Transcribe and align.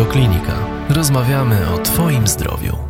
Radioklinika. 0.00 0.52
Rozmawiamy 0.88 1.70
o 1.74 1.78
Twoim 1.78 2.26
zdrowiu. 2.26 2.89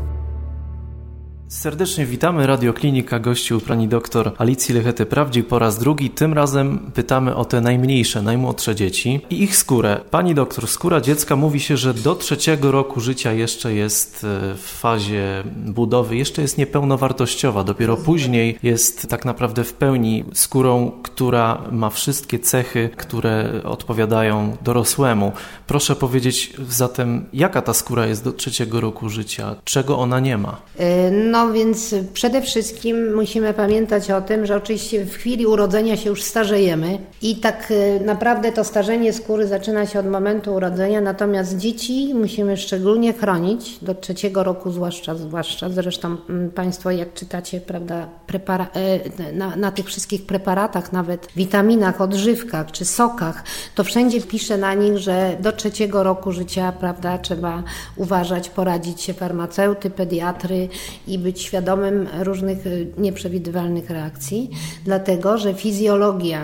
Serdecznie 1.61 2.07
witamy. 2.07 2.47
Radioklinika 2.47 3.19
gościu 3.19 3.61
pani 3.61 3.89
doktor 3.89 4.33
Alicji 4.39 4.75
Lechety-Prawdzik 4.75 5.43
po 5.43 5.59
raz 5.59 5.79
drugi. 5.79 6.11
Tym 6.11 6.35
razem 6.35 6.79
pytamy 6.95 7.37
o 7.37 7.45
te 7.45 7.61
najmniejsze, 7.61 8.23
najmłodsze 8.23 8.75
dzieci 8.75 9.21
i 9.31 9.43
ich 9.43 9.57
skórę. 9.57 10.01
Pani 10.11 10.35
doktor, 10.35 10.69
skóra 10.69 11.01
dziecka 11.01 11.37
mówi 11.37 11.61
się, 11.61 11.77
że 11.77 11.95
do 11.95 12.15
trzeciego 12.15 12.73
roku 12.73 13.01
życia 13.01 13.33
jeszcze 13.33 13.75
jest 13.75 14.25
e, 14.25 14.55
w 14.55 14.79
fazie 14.81 15.43
budowy, 15.57 16.17
jeszcze 16.17 16.43
jest 16.43 16.59
niepełnowartościowa. 16.59 17.65
Dopiero 17.65 17.97
później 17.97 18.59
jest 18.63 19.09
tak 19.09 19.25
naprawdę 19.25 19.65
w 19.65 19.73
pełni 19.73 20.25
skórą, 20.35 20.93
która 21.03 21.63
ma 21.73 21.91
wszystkie 21.91 22.39
cechy, 22.39 22.91
które 22.97 23.61
odpowiadają 23.65 24.57
dorosłemu. 24.63 25.33
Proszę 25.67 25.97
powiedzieć 25.97 26.53
zatem, 26.69 27.27
jaka 27.33 27.63
ta 27.63 27.75
skóra 27.75 28.07
jest 28.07 28.25
do 28.25 28.33
trzeciego 28.33 28.81
roku 28.81 29.09
życia? 29.09 29.57
Czego 29.65 29.99
ona 29.99 30.21
nie 30.21 30.39
ma? 30.39 30.57
E, 30.79 31.11
więc 31.53 31.95
przede 32.13 32.43
wszystkim 32.43 33.15
musimy 33.15 33.55
pamiętać 33.55 34.11
o 34.11 34.21
tym, 34.21 34.47
że 34.47 34.57
oczywiście 34.57 35.05
w 35.05 35.15
chwili 35.15 35.47
urodzenia 35.47 35.97
się 35.97 36.11
już 36.11 36.23
starzejemy 36.23 36.99
i 37.23 37.37
tak 37.37 37.69
e, 37.71 38.05
naprawdę 38.05 38.53
to 38.53 38.65
starzenie 38.65 39.13
skóry 39.13 39.47
zaczyna 39.47 39.87
się 39.87 39.99
od 39.99 40.07
momentu 40.07 40.55
urodzenia, 40.55 41.01
natomiast 41.01 41.57
dzieci 41.57 42.15
musimy 42.15 42.57
szczególnie 42.57 43.13
chronić 43.13 43.79
do 43.83 43.95
trzeciego 43.95 44.43
roku 44.43 44.71
zwłaszcza, 44.71 45.15
zwłaszcza. 45.15 45.69
Zresztą 45.71 46.17
mm, 46.29 46.51
Państwo 46.51 46.91
jak 46.91 47.15
czytacie, 47.15 47.61
prawda, 47.61 48.09
prepara- 48.29 48.67
e, 48.75 49.33
na, 49.33 49.57
na 49.57 49.73
tych 49.73 49.87
wszystkich 49.87 50.27
preparatach, 50.27 50.93
nawet 50.93 51.29
witaminach, 51.37 52.01
odżywkach 52.01 52.73
czy 52.73 52.85
sokach, 52.85 53.45
to 53.75 53.85
wszędzie 53.85 54.21
pisze 54.21 54.59
na 54.59 54.75
nich, 54.75 54.99
że 54.99 55.37
do 55.41 55.53
trzeciego 55.53 56.03
roku 56.03 56.33
życia, 56.33 56.73
prawda, 56.73 57.19
trzeba 57.19 57.63
uważać, 57.97 58.49
poradzić 58.49 59.01
się 59.01 59.15
farmaceuty, 59.15 59.91
pediatry 59.91 60.69
i 61.07 61.19
być 61.19 61.40
świadomym 61.43 62.09
różnych 62.23 62.67
y, 62.67 62.87
nieprzewidywalnych 62.99 63.91
reakcji, 63.91 64.51
dlatego 64.85 65.39
że 65.39 65.55
fizjologia 65.55 66.41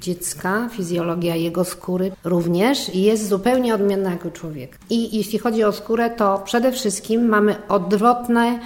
dziecka, 0.00 0.68
fizjologia 0.72 1.36
jego 1.36 1.64
skóry 1.64 2.12
również 2.24 2.94
jest 2.94 3.28
zupełnie 3.28 3.74
odmienna 3.74 4.10
jak 4.10 4.24
u 4.24 4.30
człowieka. 4.30 4.78
I 4.90 5.16
jeśli 5.16 5.38
chodzi 5.38 5.64
o 5.64 5.72
skórę, 5.72 6.10
to 6.10 6.42
przede 6.44 6.72
wszystkim 6.72 7.28
mamy 7.28 7.56
odwrotne 7.68 8.60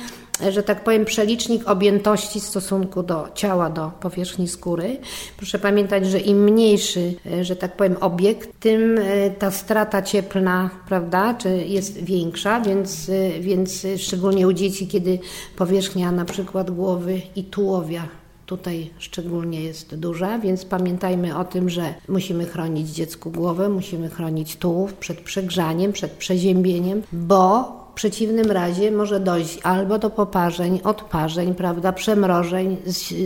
że 0.51 0.63
tak 0.63 0.85
powiem, 0.85 1.05
przelicznik 1.05 1.69
objętości 1.69 2.41
w 2.41 2.45
stosunku 2.45 3.03
do 3.03 3.29
ciała, 3.35 3.71
do 3.71 3.91
powierzchni 4.01 4.49
skóry. 4.49 4.99
Proszę 5.37 5.59
pamiętać, 5.59 6.07
że 6.07 6.21
im 6.21 6.45
mniejszy, 6.45 7.15
e, 7.27 7.45
że 7.45 7.57
tak 7.57 7.77
powiem, 7.77 7.97
obiekt, 8.01 8.61
tym 8.61 8.99
e, 8.99 9.31
ta 9.31 9.51
strata 9.51 10.03
cieplna, 10.03 10.71
prawda, 10.89 11.35
czy 11.35 11.49
jest 11.67 12.05
większa, 12.05 12.61
więc, 12.61 13.09
e, 13.09 13.41
więc 13.41 13.87
szczególnie 13.97 14.49
u 14.49 14.53
dzieci, 14.53 14.87
kiedy 14.87 15.19
powierzchnia 15.57 16.13
na 16.13 16.25
przykład 16.25 16.71
głowy 16.71 17.21
i 17.37 17.45
tułowia 17.45 18.09
tutaj 18.47 18.91
szczególnie 18.99 19.63
jest 19.63 19.95
duża, 19.95 20.39
więc 20.39 20.65
pamiętajmy 20.65 21.37
o 21.37 21.45
tym, 21.45 21.71
że 21.71 21.95
musimy 22.09 22.47
chronić 22.47 22.89
dziecku 22.89 23.31
głowę, 23.31 23.69
musimy 23.69 24.09
chronić 24.09 24.57
tułów 24.57 24.95
przed 24.95 25.21
przegrzaniem, 25.21 25.93
przed 25.93 26.13
przeziębieniem, 26.13 27.03
bo 27.13 27.82
w 27.93 27.95
przeciwnym 27.95 28.51
razie 28.51 28.91
może 28.91 29.21
dojść 29.21 29.59
albo 29.63 29.99
do 29.99 30.11
poparzeń, 30.11 30.81
odparzeń, 30.85 31.55
prawda, 31.55 31.93
przemrożeń, 31.93 32.77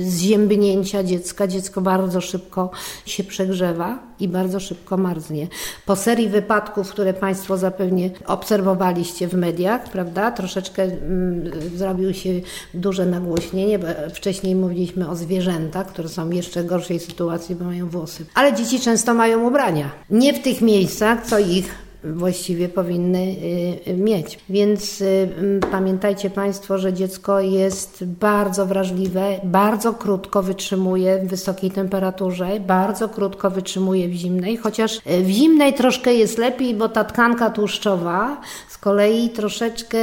zziębnięcia 0.00 1.02
dziecka. 1.04 1.46
Dziecko 1.46 1.80
bardzo 1.80 2.20
szybko 2.20 2.70
się 3.06 3.24
przegrzewa 3.24 3.98
i 4.20 4.28
bardzo 4.28 4.60
szybko 4.60 4.96
marznie. 4.96 5.48
Po 5.86 5.96
serii 5.96 6.28
wypadków, 6.28 6.90
które 6.90 7.14
Państwo 7.14 7.56
zapewne 7.56 8.10
obserwowaliście 8.26 9.28
w 9.28 9.34
mediach, 9.34 9.90
prawda, 9.90 10.30
troszeczkę 10.30 10.82
mm, 10.82 11.50
zrobił 11.76 12.14
się 12.14 12.30
duże 12.74 13.06
nagłośnienie, 13.06 13.78
wcześniej 14.14 14.54
mówiliśmy 14.54 15.08
o 15.08 15.16
zwierzętach, 15.16 15.86
które 15.86 16.08
są 16.08 16.28
w 16.28 16.34
jeszcze 16.34 16.64
gorszej 16.64 17.00
sytuacji, 17.00 17.54
bo 17.54 17.64
mają 17.64 17.88
włosy. 17.88 18.24
Ale 18.34 18.54
dzieci 18.54 18.80
często 18.80 19.14
mają 19.14 19.48
ubrania. 19.48 19.90
Nie 20.10 20.32
w 20.32 20.42
tych 20.42 20.60
miejscach, 20.60 21.26
co 21.26 21.38
ich 21.38 21.85
właściwie 22.04 22.68
powinny 22.68 23.18
y, 23.18 23.90
y, 23.90 23.96
mieć. 23.96 24.38
Więc 24.48 25.00
y, 25.00 25.28
pamiętajcie 25.70 26.30
Państwo, 26.30 26.78
że 26.78 26.92
dziecko 26.92 27.40
jest 27.40 28.04
bardzo 28.04 28.66
wrażliwe, 28.66 29.40
bardzo 29.44 29.92
krótko 29.92 30.42
wytrzymuje 30.42 31.18
w 31.18 31.28
wysokiej 31.28 31.70
temperaturze, 31.70 32.60
bardzo 32.60 33.08
krótko 33.08 33.50
wytrzymuje 33.50 34.08
w 34.08 34.12
zimnej, 34.12 34.56
chociaż 34.56 35.00
w 35.06 35.28
zimnej 35.28 35.74
troszkę 35.74 36.14
jest 36.14 36.38
lepiej, 36.38 36.74
bo 36.74 36.88
ta 36.88 37.04
tkanka 37.04 37.50
tłuszczowa 37.50 38.40
z 38.68 38.78
kolei 38.78 39.30
troszeczkę 39.30 39.98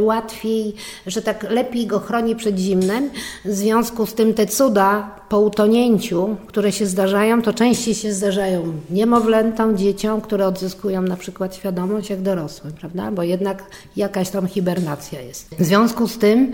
łatwiej, 0.00 0.74
że 1.06 1.22
tak 1.22 1.50
lepiej 1.50 1.86
go 1.86 1.98
chroni 1.98 2.36
przed 2.36 2.58
zimnem. 2.58 3.10
W 3.44 3.54
związku 3.54 4.06
z 4.06 4.14
tym 4.14 4.34
te 4.34 4.46
cuda 4.46 5.17
po 5.28 5.40
utonięciu, 5.40 6.36
które 6.46 6.72
się 6.72 6.86
zdarzają, 6.86 7.42
to 7.42 7.52
częściej 7.52 7.94
się 7.94 8.12
zdarzają 8.12 8.72
niemowlętom, 8.90 9.76
dzieciom, 9.76 10.20
które 10.20 10.46
odzyskują 10.46 11.02
na 11.02 11.16
przykład 11.16 11.56
świadomość 11.56 12.10
jak 12.10 12.22
dorosłym, 12.22 12.72
prawda? 12.72 13.10
Bo 13.10 13.22
jednak 13.22 13.64
jakaś 13.96 14.30
tam 14.30 14.46
hibernacja 14.46 15.20
jest. 15.20 15.54
W 15.58 15.64
związku 15.64 16.08
z 16.08 16.18
tym 16.18 16.52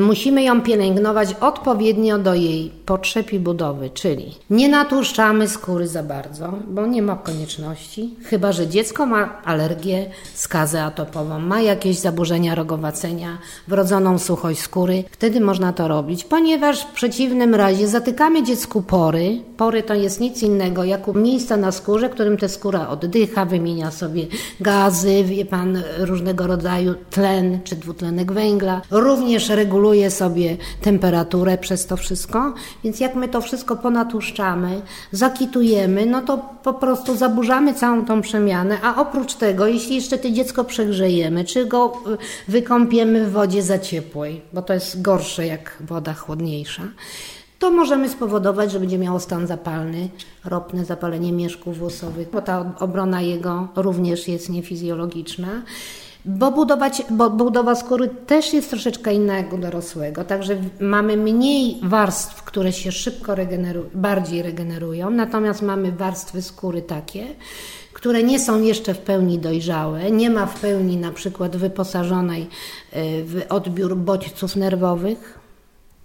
Musimy 0.00 0.42
ją 0.42 0.62
pielęgnować 0.62 1.34
odpowiednio 1.40 2.18
do 2.18 2.34
jej 2.34 2.70
potrzeb 2.86 3.32
i 3.32 3.38
budowy, 3.38 3.90
czyli 3.90 4.34
nie 4.50 4.68
natłuszczamy 4.68 5.48
skóry 5.48 5.88
za 5.88 6.02
bardzo, 6.02 6.52
bo 6.68 6.86
nie 6.86 7.02
ma 7.02 7.16
konieczności, 7.16 8.14
chyba 8.24 8.52
że 8.52 8.66
dziecko 8.66 9.06
ma 9.06 9.42
alergię, 9.44 10.10
skazę 10.34 10.84
atopową, 10.84 11.38
ma 11.38 11.60
jakieś 11.60 11.98
zaburzenia 11.98 12.54
rogowacenia, 12.54 13.38
wrodzoną 13.68 14.18
suchość 14.18 14.60
skóry, 14.60 15.04
wtedy 15.10 15.40
można 15.40 15.72
to 15.72 15.88
robić, 15.88 16.24
ponieważ 16.24 16.82
w 16.82 16.92
przeciwnym 16.92 17.54
razie 17.54 17.88
zatykamy 17.88 18.42
dziecku 18.42 18.82
pory. 18.82 19.42
Pory 19.56 19.82
to 19.82 19.94
jest 19.94 20.20
nic 20.20 20.42
innego 20.42 20.84
jak 20.84 21.06
miejsca 21.14 21.56
na 21.56 21.72
skórze, 21.72 22.08
którym 22.08 22.36
ta 22.36 22.48
skóra 22.48 22.88
oddycha, 22.88 23.44
wymienia 23.44 23.90
sobie 23.90 24.26
gazy, 24.60 25.24
wie 25.24 25.44
pan, 25.44 25.82
różnego 25.98 26.46
rodzaju 26.46 26.94
tlen 27.10 27.58
czy 27.64 27.76
dwutlenek 27.76 28.32
węgla, 28.32 28.82
również 28.90 29.48
reguluje 29.60 30.10
sobie 30.10 30.56
temperaturę 30.80 31.58
przez 31.58 31.86
to 31.86 31.96
wszystko, 31.96 32.54
więc 32.84 33.00
jak 33.00 33.14
my 33.14 33.28
to 33.28 33.40
wszystko 33.40 33.76
ponatłuszczamy, 33.76 34.82
zakitujemy, 35.12 36.06
no 36.06 36.22
to 36.22 36.38
po 36.62 36.74
prostu 36.74 37.16
zaburzamy 37.16 37.74
całą 37.74 38.04
tą 38.04 38.20
przemianę, 38.20 38.78
a 38.82 39.00
oprócz 39.00 39.34
tego, 39.34 39.66
jeśli 39.66 39.94
jeszcze 39.96 40.18
to 40.18 40.30
dziecko 40.30 40.64
przegrzejemy, 40.64 41.44
czy 41.44 41.66
go 41.66 41.92
y, 42.48 42.50
wykąpiemy 42.50 43.26
w 43.26 43.32
wodzie 43.32 43.62
za 43.62 43.78
ciepłej, 43.78 44.40
bo 44.52 44.62
to 44.62 44.72
jest 44.72 45.02
gorsze 45.02 45.46
jak 45.46 45.76
woda 45.80 46.14
chłodniejsza, 46.14 46.82
to 47.58 47.70
możemy 47.70 48.08
spowodować, 48.08 48.72
że 48.72 48.80
będzie 48.80 48.98
miało 48.98 49.20
stan 49.20 49.46
zapalny, 49.46 50.08
ropne 50.44 50.84
zapalenie 50.84 51.32
mieszków 51.32 51.78
włosowych, 51.78 52.30
bo 52.32 52.42
ta 52.42 52.72
obrona 52.78 53.20
jego 53.20 53.68
również 53.76 54.28
jest 54.28 54.48
niefizjologiczna. 54.48 55.48
Bo, 56.24 56.50
budować, 56.50 57.02
bo 57.10 57.30
budowa 57.30 57.74
skóry 57.74 58.08
też 58.26 58.52
jest 58.52 58.70
troszeczkę 58.70 59.14
inna 59.14 59.36
jak 59.36 59.52
u 59.52 59.58
dorosłego, 59.58 60.24
także 60.24 60.56
mamy 60.80 61.16
mniej 61.16 61.80
warstw, 61.82 62.42
które 62.42 62.72
się 62.72 62.92
szybko 62.92 63.34
regenerują, 63.34 63.90
bardziej 63.94 64.42
regenerują, 64.42 65.10
natomiast 65.10 65.62
mamy 65.62 65.92
warstwy 65.92 66.42
skóry 66.42 66.82
takie, 66.82 67.26
które 67.92 68.22
nie 68.22 68.38
są 68.38 68.62
jeszcze 68.62 68.94
w 68.94 68.98
pełni 68.98 69.38
dojrzałe, 69.38 70.10
nie 70.10 70.30
ma 70.30 70.46
w 70.46 70.60
pełni 70.60 70.96
na 70.96 71.12
przykład 71.12 71.56
wyposażonej 71.56 72.42
e, 72.42 73.24
w 73.24 73.42
odbiór 73.48 73.96
bodźców 73.96 74.56
nerwowych, 74.56 75.39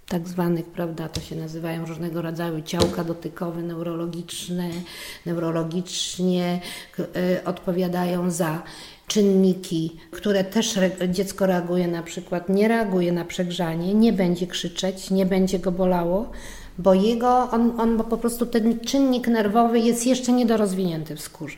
tak 0.08 0.28
zwanych, 0.28 0.66
prawda, 0.66 1.08
to 1.08 1.20
się 1.20 1.36
nazywają 1.36 1.86
różnego 1.86 2.22
rodzaju 2.22 2.62
ciałka 2.62 3.04
dotykowe, 3.04 3.62
neurologiczne, 3.62 4.70
neurologicznie 5.26 6.60
e, 6.98 7.44
odpowiadają 7.44 8.30
za 8.30 8.62
czynniki, 9.06 9.96
które 10.10 10.44
też 10.44 10.78
dziecko 11.08 11.46
reaguje 11.46 11.88
na 11.88 12.02
przykład, 12.02 12.48
nie 12.48 12.68
reaguje 12.68 13.12
na 13.12 13.24
przegrzanie, 13.24 13.94
nie 13.94 14.12
będzie 14.12 14.46
krzyczeć, 14.46 15.10
nie 15.10 15.26
będzie 15.26 15.58
go 15.58 15.72
bolało, 15.72 16.30
bo 16.78 16.94
jego, 16.94 17.50
on, 17.50 17.80
on 17.80 18.04
po 18.04 18.16
prostu 18.16 18.46
ten 18.46 18.80
czynnik 18.80 19.28
nerwowy 19.28 19.78
jest 19.78 20.06
jeszcze 20.06 20.32
niedorozwinięty 20.32 21.16
w 21.16 21.20
skórze. 21.20 21.56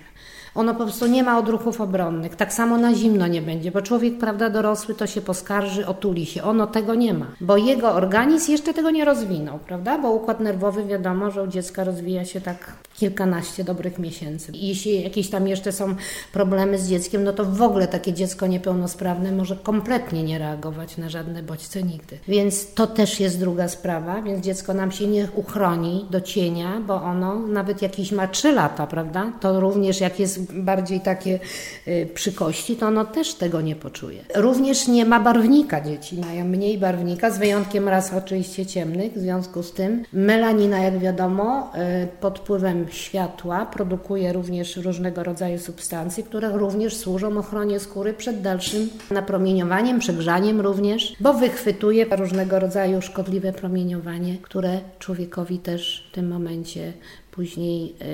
Ono 0.54 0.74
po 0.74 0.82
prostu 0.84 1.06
nie 1.06 1.22
ma 1.22 1.38
odruchów 1.38 1.80
obronnych. 1.80 2.36
Tak 2.36 2.52
samo 2.52 2.78
na 2.78 2.94
zimno 2.94 3.26
nie 3.26 3.42
będzie, 3.42 3.70
bo 3.70 3.82
człowiek, 3.82 4.18
prawda, 4.18 4.50
dorosły 4.50 4.94
to 4.94 5.06
się 5.06 5.20
poskarży, 5.20 5.86
otuli 5.86 6.26
się. 6.26 6.42
Ono 6.42 6.66
tego 6.66 6.94
nie 6.94 7.14
ma, 7.14 7.26
bo 7.40 7.56
jego 7.56 7.92
organizm 7.92 8.52
jeszcze 8.52 8.74
tego 8.74 8.90
nie 8.90 9.04
rozwinął, 9.04 9.58
prawda? 9.58 9.98
Bo 9.98 10.10
układ 10.10 10.40
nerwowy 10.40 10.84
wiadomo, 10.84 11.30
że 11.30 11.42
u 11.42 11.46
dziecka 11.46 11.84
rozwija 11.84 12.24
się 12.24 12.40
tak 12.40 12.72
kilkanaście 12.98 13.64
dobrych 13.64 13.98
miesięcy. 13.98 14.52
Jeśli 14.54 15.02
jakieś 15.02 15.30
tam 15.30 15.48
jeszcze 15.48 15.72
są 15.72 15.94
problemy 16.32 16.78
z 16.78 16.88
dzieckiem, 16.88 17.24
no 17.24 17.32
to 17.32 17.44
w 17.44 17.62
ogóle 17.62 17.88
takie 17.88 18.12
dziecko 18.12 18.46
niepełnosprawne 18.46 19.32
może 19.32 19.56
kompletnie 19.56 20.22
nie 20.22 20.38
reagować 20.38 20.96
na 20.96 21.08
żadne 21.08 21.42
bodźce 21.42 21.82
nigdy. 21.82 22.18
Więc 22.28 22.74
to 22.74 22.86
też 22.86 23.20
jest 23.20 23.40
druga 23.40 23.68
sprawa, 23.68 24.22
więc 24.22 24.44
dziecko 24.44 24.74
nam 24.74 24.92
się 24.92 25.06
nie 25.06 25.28
uchroni 25.34 26.06
do 26.10 26.20
cienia, 26.20 26.80
bo 26.86 27.02
ono 27.02 27.38
nawet 27.38 27.82
jakieś 27.82 28.12
ma 28.12 28.28
3 28.28 28.52
lata, 28.52 28.86
prawda? 28.86 29.32
To 29.40 29.60
również 29.60 30.00
jak 30.00 30.20
jest 30.20 30.52
bardziej 30.52 31.00
takie 31.00 31.40
y, 31.88 32.08
przy 32.14 32.32
kości, 32.32 32.76
to 32.76 32.86
ono 32.86 33.04
też 33.04 33.34
tego 33.34 33.60
nie 33.60 33.76
poczuje. 33.76 34.24
Również 34.34 34.88
nie 34.88 35.04
ma 35.04 35.20
barwnika 35.20 35.80
dzieci, 35.80 36.16
mają 36.20 36.44
mniej 36.44 36.78
barwnika, 36.78 37.30
z 37.30 37.38
wyjątkiem 37.38 37.88
raz 37.88 38.12
oczywiście 38.12 38.66
ciemnych, 38.66 39.12
w 39.12 39.18
związku 39.18 39.62
z 39.62 39.72
tym 39.72 40.04
melanina, 40.12 40.78
jak 40.78 40.98
wiadomo, 40.98 41.72
y, 42.04 42.08
pod 42.20 42.38
wpływem 42.38 42.87
światła 42.94 43.66
produkuje 43.66 44.32
również 44.32 44.76
różnego 44.76 45.22
rodzaju 45.22 45.58
substancje, 45.58 46.24
które 46.24 46.58
również 46.58 46.96
służą 46.96 47.38
ochronie 47.38 47.80
skóry 47.80 48.14
przed 48.14 48.40
dalszym 48.40 48.88
napromieniowaniem, 49.10 49.98
przegrzaniem 49.98 50.60
również, 50.60 51.16
bo 51.20 51.34
wychwytuje 51.34 52.04
różnego 52.16 52.58
rodzaju 52.58 53.02
szkodliwe 53.02 53.52
promieniowanie, 53.52 54.36
które 54.42 54.80
człowiekowi 54.98 55.58
też 55.58 56.08
w 56.10 56.14
tym 56.14 56.28
momencie 56.28 56.92
później 57.38 57.94
y, 58.02 58.04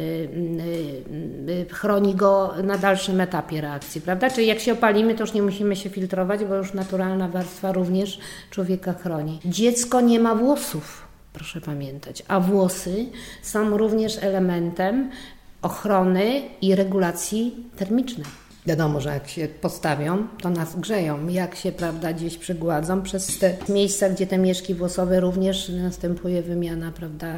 y, 1.51 1.63
y, 1.63 1.67
chroni 1.71 2.15
go 2.15 2.55
na 2.65 2.79
dalszym 2.79 3.21
etapie 3.21 3.61
reakcji, 3.61 4.01
prawda? 4.01 4.31
Czyli 4.31 4.47
jak 4.47 4.61
się 4.61 4.73
opalimy, 4.73 5.15
to 5.15 5.21
już 5.21 5.33
nie 5.33 5.43
musimy 5.43 5.77
się 5.77 5.91
filtrować, 5.91 6.45
bo 6.45 6.55
już 6.55 6.75
naturalna 6.75 7.29
warstwa 7.29 7.73
również 7.73 8.19
człowieka 8.51 8.93
chroni. 8.93 9.41
Dziecko 9.45 10.01
nie 10.01 10.21
ma 10.21 10.35
włosów 10.35 11.04
proszę 11.35 11.61
pamiętać. 11.61 12.23
A 12.29 12.41
włosy 12.41 13.07
są 13.43 13.77
również 13.77 14.19
elementem 14.23 15.11
ochrony 15.63 16.43
i 16.61 16.75
regulacji 16.75 17.67
termicznej. 17.77 18.27
Wiadomo, 18.67 19.01
że 19.01 19.09
jak 19.09 19.29
się 19.29 19.49
postawią, 19.61 20.27
to 20.43 20.51
nas 20.51 20.77
grzeją. 20.77 21.29
Jak 21.29 21.55
się, 21.55 21.73
prawda, 21.73 22.13
gdzieś 22.13 22.39
przygładzą 22.39 23.03
przez 23.03 23.39
te 23.39 23.57
miejsca, 23.69 24.11
gdzie 24.11 24.27
te 24.27 24.39
mieszki 24.39 24.75
włosowe 24.75 25.21
również 25.21 25.69
następuje 25.69 26.43
wymiana, 26.43 26.93
prawda, 26.93 27.35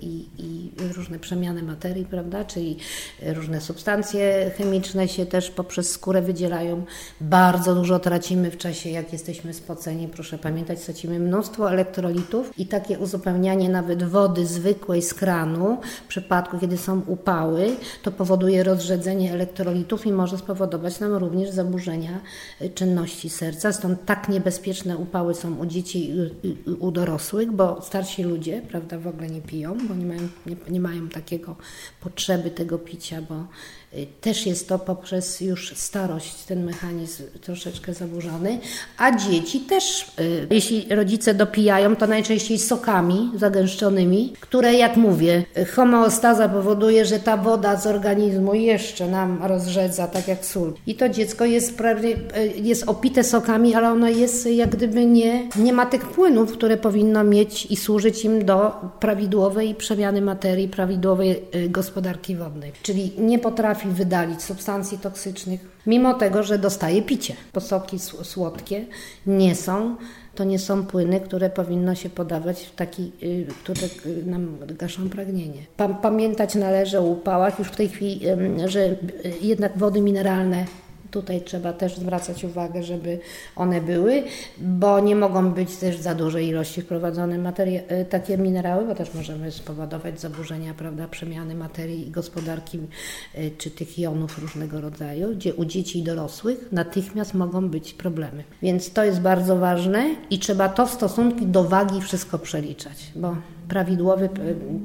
i, 0.00 0.26
i 0.38 0.70
różne 0.96 1.18
przemiany 1.18 1.62
materii, 1.62 2.04
prawda, 2.04 2.44
czyli 2.44 2.76
różne 3.22 3.60
substancje 3.60 4.50
chemiczne 4.58 5.08
się 5.08 5.26
też 5.26 5.50
poprzez 5.50 5.90
skórę 5.90 6.22
wydzielają. 6.22 6.84
Bardzo 7.20 7.74
dużo 7.74 7.98
tracimy 7.98 8.50
w 8.50 8.56
czasie, 8.56 8.90
jak 8.90 9.12
jesteśmy 9.12 9.54
spoceni. 9.54 10.08
Proszę 10.08 10.38
pamiętać, 10.38 10.80
tracimy 10.80 11.18
mnóstwo 11.18 11.70
elektrolitów 11.70 12.58
i 12.58 12.66
takie 12.66 12.98
uzupełnianie 12.98 13.68
nawet 13.68 14.04
wody 14.04 14.46
zwykłej 14.46 15.02
z 15.02 15.14
kranu, 15.14 15.78
w 16.04 16.08
przypadku, 16.08 16.58
kiedy 16.58 16.78
są 16.78 17.02
upały, 17.06 17.76
to 18.02 18.12
powoduje 18.12 18.62
rozrzedzenie 18.62 19.32
elektrolitów 19.32 20.06
i 20.06 20.12
może 20.12 20.38
spowodować 20.38 20.67
spowodować 20.68 21.00
nam 21.00 21.14
również 21.14 21.50
zaburzenia 21.50 22.20
y, 22.62 22.70
czynności 22.70 23.30
serca. 23.30 23.72
Stąd 23.72 24.04
tak 24.04 24.28
niebezpieczne 24.28 24.96
upały 24.96 25.34
są 25.34 25.56
u 25.56 25.66
dzieci 25.66 26.10
i 26.42 26.70
u 26.78 26.90
dorosłych, 26.90 27.52
bo 27.52 27.82
starsi 27.82 28.22
ludzie 28.22 28.62
prawda, 28.68 28.98
w 28.98 29.06
ogóle 29.06 29.30
nie 29.30 29.40
piją, 29.40 29.78
bo 29.88 29.94
nie 29.94 30.06
mają, 30.06 30.20
nie, 30.46 30.56
nie 30.70 30.80
mają 30.80 31.08
takiego 31.08 31.56
potrzeby 32.00 32.50
tego 32.50 32.78
picia, 32.78 33.22
bo 33.22 33.46
też 34.20 34.46
jest 34.46 34.68
to 34.68 34.78
poprzez 34.78 35.40
już 35.40 35.72
starość 35.76 36.34
ten 36.44 36.64
mechanizm 36.64 37.22
troszeczkę 37.40 37.94
zaburzony, 37.94 38.58
a 38.98 39.16
dzieci 39.16 39.60
też, 39.60 40.06
y, 40.20 40.46
jeśli 40.50 40.86
rodzice 40.90 41.34
dopijają, 41.34 41.96
to 41.96 42.06
najczęściej 42.06 42.58
sokami 42.58 43.30
zagęszczonymi, 43.36 44.32
które, 44.40 44.74
jak 44.74 44.96
mówię, 44.96 45.44
homeostaza 45.74 46.48
powoduje, 46.48 47.04
że 47.04 47.18
ta 47.18 47.36
woda 47.36 47.76
z 47.76 47.86
organizmu 47.86 48.54
jeszcze 48.54 49.08
nam 49.08 49.42
rozrzedza, 49.42 50.08
tak 50.08 50.28
jak 50.28 50.46
sól. 50.46 50.72
I 50.86 50.94
to 50.94 51.08
dziecko 51.08 51.44
jest 51.44 51.76
prawie, 51.76 52.08
y, 52.08 52.18
jest 52.56 52.88
opite 52.88 53.24
sokami, 53.24 53.74
ale 53.74 53.90
ono 53.90 54.08
jest 54.08 54.46
jak 54.46 54.70
gdyby 54.70 55.06
nie, 55.06 55.48
nie 55.56 55.72
ma 55.72 55.86
tych 55.86 56.08
płynów, 56.08 56.52
które 56.52 56.76
powinno 56.76 57.24
mieć 57.24 57.66
i 57.66 57.76
służyć 57.76 58.24
im 58.24 58.44
do 58.44 58.70
prawidłowej 59.00 59.74
przemiany 59.74 60.22
materii, 60.22 60.68
prawidłowej 60.68 61.42
gospodarki 61.68 62.36
wodnej. 62.36 62.72
Czyli 62.82 63.12
nie 63.18 63.38
potrafi 63.38 63.77
potrafi 63.78 63.96
wydalić 63.96 64.42
substancji 64.42 64.98
toksycznych, 64.98 65.60
mimo 65.86 66.14
tego, 66.14 66.42
że 66.42 66.58
dostaje 66.58 67.02
picie. 67.02 67.34
Posoki 67.52 67.98
słodkie 68.22 68.86
nie 69.26 69.54
są, 69.54 69.96
to 70.34 70.44
nie 70.44 70.58
są 70.58 70.86
płyny, 70.86 71.20
które 71.20 71.50
powinno 71.50 71.94
się 71.94 72.10
podawać 72.10 72.60
w 72.64 72.74
taki, 72.74 73.12
y, 73.22 73.46
które 73.62 73.86
y, 74.06 74.26
nam 74.26 74.58
gaszą 74.78 75.08
pragnienie. 75.08 75.62
Pamiętać 76.02 76.54
należy 76.54 76.98
o 76.98 77.02
upałach 77.02 77.58
już 77.58 77.68
w 77.68 77.76
tej 77.76 77.88
chwili, 77.88 78.20
że 78.66 78.80
y, 78.80 78.96
jednak 79.40 79.78
wody 79.78 80.00
mineralne 80.00 80.64
Tutaj 81.10 81.42
trzeba 81.42 81.72
też 81.72 81.96
zwracać 81.96 82.44
uwagę, 82.44 82.82
żeby 82.82 83.18
one 83.56 83.80
były, 83.80 84.22
bo 84.58 85.00
nie 85.00 85.16
mogą 85.16 85.50
być 85.50 85.76
też 85.76 85.96
za 85.96 86.14
duże 86.14 86.42
ilości 86.42 86.82
wprowadzone 86.82 87.38
materie, 87.38 87.88
e, 87.88 88.04
takie 88.04 88.38
minerały, 88.38 88.86
bo 88.86 88.94
też 88.94 89.14
możemy 89.14 89.52
spowodować 89.52 90.20
zaburzenia 90.20 90.74
prawda, 90.74 91.08
przemiany 91.08 91.54
materii 91.54 92.08
i 92.08 92.10
gospodarki 92.10 92.78
e, 93.34 93.50
czy 93.50 93.70
tych 93.70 93.98
jonów 93.98 94.38
różnego 94.38 94.80
rodzaju, 94.80 95.34
gdzie 95.34 95.54
u 95.54 95.64
dzieci 95.64 95.98
i 95.98 96.02
dorosłych 96.02 96.68
natychmiast 96.72 97.34
mogą 97.34 97.68
być 97.68 97.94
problemy. 97.94 98.44
Więc 98.62 98.92
to 98.92 99.04
jest 99.04 99.20
bardzo 99.20 99.56
ważne 99.56 100.14
i 100.30 100.38
trzeba 100.38 100.68
to 100.68 100.86
w 100.86 100.90
stosunku 100.90 101.44
do 101.44 101.64
wagi 101.64 102.00
wszystko 102.00 102.38
przeliczać, 102.38 103.12
bo 103.16 103.36
prawidłowy, 103.68 104.24
e, 104.24 104.28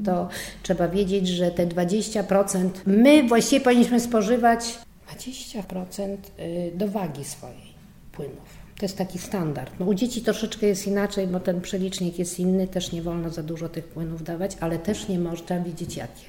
to 0.05 0.27
trzeba 0.63 0.87
wiedzieć, 0.87 1.27
że 1.27 1.51
te 1.51 1.67
20% 1.67 2.69
my 2.85 3.27
właściwie 3.27 3.61
powinniśmy 3.61 3.99
spożywać 3.99 4.79
20% 5.13 6.17
y, 6.39 6.71
do 6.75 6.87
wagi 6.87 7.23
swojej 7.23 7.73
płynów. 8.11 8.63
To 8.79 8.85
jest 8.85 8.97
taki 8.97 9.19
standard. 9.19 9.71
No, 9.79 9.85
u 9.85 9.93
dzieci 9.93 10.21
troszeczkę 10.21 10.67
jest 10.67 10.87
inaczej, 10.87 11.27
bo 11.27 11.39
ten 11.39 11.61
przelicznik 11.61 12.19
jest 12.19 12.39
inny, 12.39 12.67
też 12.67 12.91
nie 12.91 13.01
wolno 13.01 13.29
za 13.29 13.43
dużo 13.43 13.69
tych 13.69 13.85
płynów 13.85 14.23
dawać, 14.23 14.57
ale 14.59 14.79
też 14.79 15.07
nie 15.07 15.19
można 15.19 15.59
wiedzieć 15.59 15.97
jakie. 15.97 16.25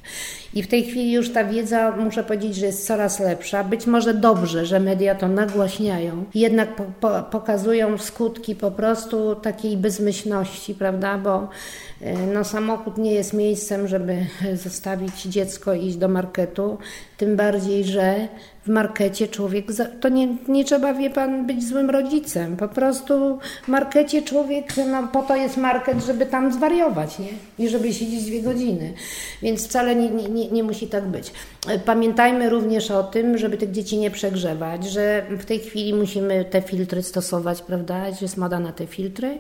I 0.54 0.62
w 0.62 0.69
tej 0.69 0.84
chwili 0.84 1.12
już 1.12 1.32
ta 1.32 1.44
wiedza, 1.44 1.96
muszę 1.96 2.25
powiedzieć, 2.25 2.56
że 2.56 2.66
jest 2.66 2.86
coraz 2.86 3.20
lepsza. 3.20 3.64
Być 3.64 3.86
może 3.86 4.14
dobrze, 4.14 4.66
że 4.66 4.81
media 4.81 5.14
to 5.14 5.28
nagłaśniają, 5.28 6.25
jednak 6.34 6.76
po, 6.76 6.84
po, 7.00 7.22
pokazują 7.22 7.98
skutki 7.98 8.54
po 8.54 8.70
prostu 8.70 9.34
takiej 9.34 9.76
bezmyślności, 9.76 10.75
prawda? 10.75 11.19
Bo 11.19 11.48
no, 12.35 12.45
samochód 12.45 12.99
nie 12.99 13.12
jest 13.12 13.33
miejscem, 13.33 13.89
żeby 13.89 14.27
zostawić 14.65 15.23
dziecko 15.23 15.75
i 15.75 15.87
iść 15.87 15.97
do 15.97 16.09
marketu, 16.09 16.79
tym 17.17 17.37
bardziej, 17.37 17.85
że 17.85 18.29
w 18.67 18.69
markecie 18.69 19.29
człowiek, 19.29 19.67
to 20.01 20.09
nie, 20.09 20.29
nie 20.49 20.65
trzeba, 20.65 20.95
wie 20.95 21.11
pan, 21.11 21.47
być 21.47 21.69
złym 21.69 21.91
rodzicem. 21.91 22.56
Po 22.56 22.69
prostu 22.69 23.39
w 23.65 23.69
markecie 23.69 24.23
człowiek, 24.23 24.73
no 24.91 25.09
po 25.09 25.23
to 25.23 25.37
jest 25.37 25.56
market, 25.56 26.05
żeby 26.05 26.27
tam 26.27 26.53
zwariować, 26.53 27.19
nie? 27.19 27.29
I 27.59 27.69
żeby 27.69 27.93
siedzieć 27.93 28.25
dwie 28.25 28.43
godziny. 28.43 28.93
Więc 29.43 29.65
wcale 29.65 29.96
nie, 29.96 30.11
nie, 30.11 30.51
nie 30.51 30.63
musi 30.63 30.87
tak 30.87 31.05
być. 31.05 31.32
Pamiętajmy 31.84 32.51
również 32.51 32.91
o 32.91 33.03
tym, 33.03 33.39
żeby 33.39 33.56
tych 33.56 33.70
dzieci 33.70 33.99
nie 33.99 34.11
przegrzewać, 34.11 34.84
że 34.84 35.27
w 35.31 35.44
tej 35.44 35.58
chwili 35.58 35.94
musimy 35.94 36.44
te 36.44 36.63
filtry 36.63 37.03
stosować, 37.03 37.63
prawda? 37.63 38.05
Jest 38.20 38.37
moda 38.37 38.61
na 38.61 38.73
te 38.73 38.87
filtry. 38.87 39.39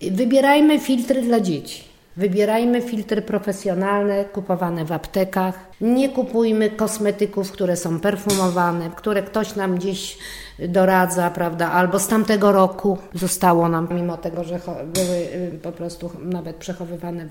Wybierajmy 0.00 0.78
filtry 0.78 1.22
dla 1.22 1.40
dzieci. 1.40 1.95
Wybierajmy 2.16 2.82
filtry 2.82 3.22
profesjonalne, 3.22 4.24
kupowane 4.24 4.84
w 4.84 4.92
aptekach. 4.92 5.54
Nie 5.80 6.08
kupujmy 6.08 6.70
kosmetyków, 6.70 7.52
które 7.52 7.76
są 7.76 8.00
perfumowane, 8.00 8.90
które 8.96 9.22
ktoś 9.22 9.56
nam 9.56 9.76
gdzieś 9.76 10.18
doradza, 10.58 11.30
prawda, 11.30 11.72
albo 11.72 11.98
z 11.98 12.08
tamtego 12.08 12.52
roku 12.52 12.98
zostało 13.14 13.68
nam, 13.68 13.88
mimo 13.90 14.16
tego, 14.16 14.44
że 14.44 14.60
były 14.94 15.16
y, 15.54 15.58
po 15.62 15.72
prostu 15.72 16.10
nawet 16.22 16.56
przechowywane 16.56 17.26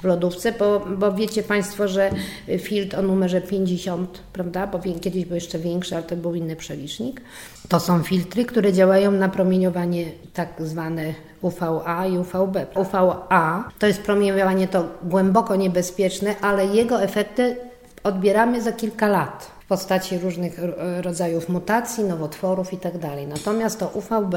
w 0.00 0.04
lodówce, 0.04 0.52
bo, 0.52 0.86
bo 0.96 1.12
wiecie 1.12 1.42
Państwo, 1.42 1.88
że 1.88 2.10
filtr 2.58 2.98
o 2.98 3.02
numerze 3.02 3.40
50, 3.40 4.22
prawda, 4.32 4.66
bo 4.66 4.80
kiedyś 5.00 5.24
był 5.24 5.34
jeszcze 5.34 5.58
większy, 5.58 5.94
ale 5.94 6.04
to 6.04 6.16
był 6.16 6.34
inny 6.34 6.56
przelicznik. 6.56 7.20
To 7.72 7.80
są 7.80 8.02
filtry, 8.02 8.44
które 8.44 8.72
działają 8.72 9.10
na 9.10 9.28
promieniowanie 9.28 10.04
tak 10.34 10.48
zwane 10.58 11.14
UVA 11.42 12.06
i 12.06 12.18
UVB. 12.18 12.56
UVA 12.76 13.68
to 13.78 13.86
jest 13.86 14.02
promieniowanie 14.02 14.68
to 14.68 14.88
głęboko 15.02 15.56
niebezpieczne, 15.56 16.34
ale 16.40 16.66
jego 16.66 17.02
efekty 17.02 17.56
odbieramy 18.04 18.62
za 18.62 18.72
kilka 18.72 19.08
lat 19.08 19.50
w 19.60 19.66
postaci 19.66 20.18
różnych 20.18 20.60
rodzajów 21.00 21.48
mutacji, 21.48 22.04
nowotworów 22.04 22.72
itd. 22.72 22.98
Tak 22.98 23.28
Natomiast 23.28 23.78
to 23.78 23.88
UVB 23.88 24.34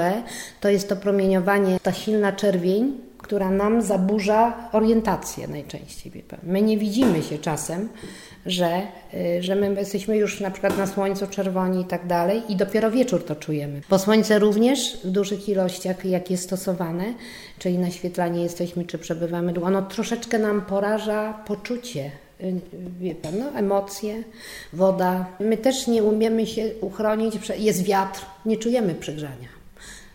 to 0.62 0.70
jest 0.70 0.90
to 0.90 0.96
promieniowanie, 0.96 1.80
ta 1.84 1.94
silna 1.94 2.32
czerwień, 2.32 2.98
która 3.26 3.50
nam 3.52 3.82
zaburza 3.82 4.70
orientację 4.72 5.48
najczęściej. 5.48 6.24
My 6.44 6.62
nie 6.62 6.78
widzimy 6.78 7.24
się 7.24 7.38
czasem, 7.38 7.90
że, 8.46 8.82
y, 9.14 9.44
że 9.44 9.56
my 9.56 9.74
jesteśmy 9.74 10.18
już 10.18 10.40
na 10.40 10.52
przykład 10.52 10.78
na 10.78 10.88
słońcu 10.88 11.28
czerwoni 11.28 11.82
i 11.82 11.86
tak 11.86 12.08
dalej 12.08 12.42
i 12.50 12.56
dopiero 12.56 12.92
wieczór 12.92 13.26
to 13.26 13.36
czujemy. 13.36 13.82
Bo 13.90 14.00
słońce 14.00 14.40
również 14.40 14.98
w 15.04 15.12
dużych 15.12 15.50
ilościach, 15.50 16.06
jak 16.06 16.32
jest 16.32 16.44
stosowane, 16.44 17.04
czyli 17.60 17.78
naświetlanie 17.78 18.44
jesteśmy 18.44 18.86
czy 18.86 18.98
przebywamy, 18.98 19.54
ono 19.64 19.82
troszeczkę 19.82 20.40
nam 20.40 20.62
poraża 20.62 21.34
poczucie 21.34 22.12
y, 22.42 22.54
wie 23.00 23.16
pan, 23.16 23.40
no, 23.40 23.60
emocje, 23.60 24.24
woda. 24.74 25.26
My 25.40 25.58
też 25.58 25.88
nie 25.88 26.04
umiemy 26.04 26.48
się 26.48 26.72
uchronić, 26.82 27.36
jest 27.58 27.84
wiatr, 27.84 28.26
nie 28.46 28.58
czujemy 28.58 28.96
przegrzania. 28.96 29.55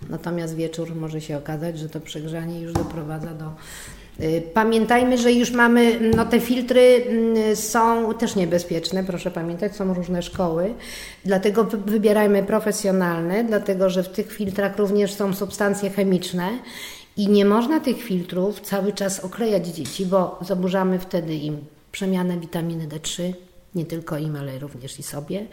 Natomiast 0.09 0.55
wieczór 0.55 0.95
może 0.95 1.21
się 1.21 1.37
okazać, 1.37 1.79
że 1.79 1.89
to 1.89 2.01
przegrzanie 2.01 2.61
już 2.61 2.73
doprowadza 2.73 3.35
do 3.35 3.53
Y, 4.23 4.43
pamiętajmy, 4.55 5.19
że 5.19 5.33
już 5.33 5.51
mamy, 5.51 6.11
no 6.17 6.27
te 6.27 6.41
filtry 6.41 7.05
mm, 7.09 7.57
są 7.57 8.15
też 8.15 8.37
niebezpieczne, 8.37 9.05
proszę 9.05 9.31
pamiętać, 9.31 9.77
są 9.77 9.95
różne 9.95 10.23
szkoły, 10.23 10.75
dlatego 11.25 11.65
wybierajmy 11.65 12.43
profesjonalne, 12.43 13.45
dlatego 13.45 13.91
że 13.91 14.03
w 14.03 14.09
tych 14.09 14.33
filtrach 14.33 14.79
również 14.79 15.15
są 15.15 15.35
substancje 15.35 15.91
chemiczne 15.91 16.49
i 17.17 17.29
nie 17.29 17.45
można 17.45 17.81
tych 17.81 18.03
filtrów 18.03 18.61
cały 18.61 18.93
czas 18.93 19.21
oklejać 19.21 19.67
dzieci, 19.67 20.07
bo 20.07 20.39
zaburzamy 20.41 20.99
wtedy 20.99 21.35
im 21.35 21.59
przemianę 21.93 22.39
witaminy 22.39 22.89
D3, 22.89 23.33
nie 23.75 23.85
tylko 23.85 24.19
im, 24.19 24.37
ale 24.37 24.59
również 24.59 24.99
i 24.99 25.03
sobie 25.03 25.47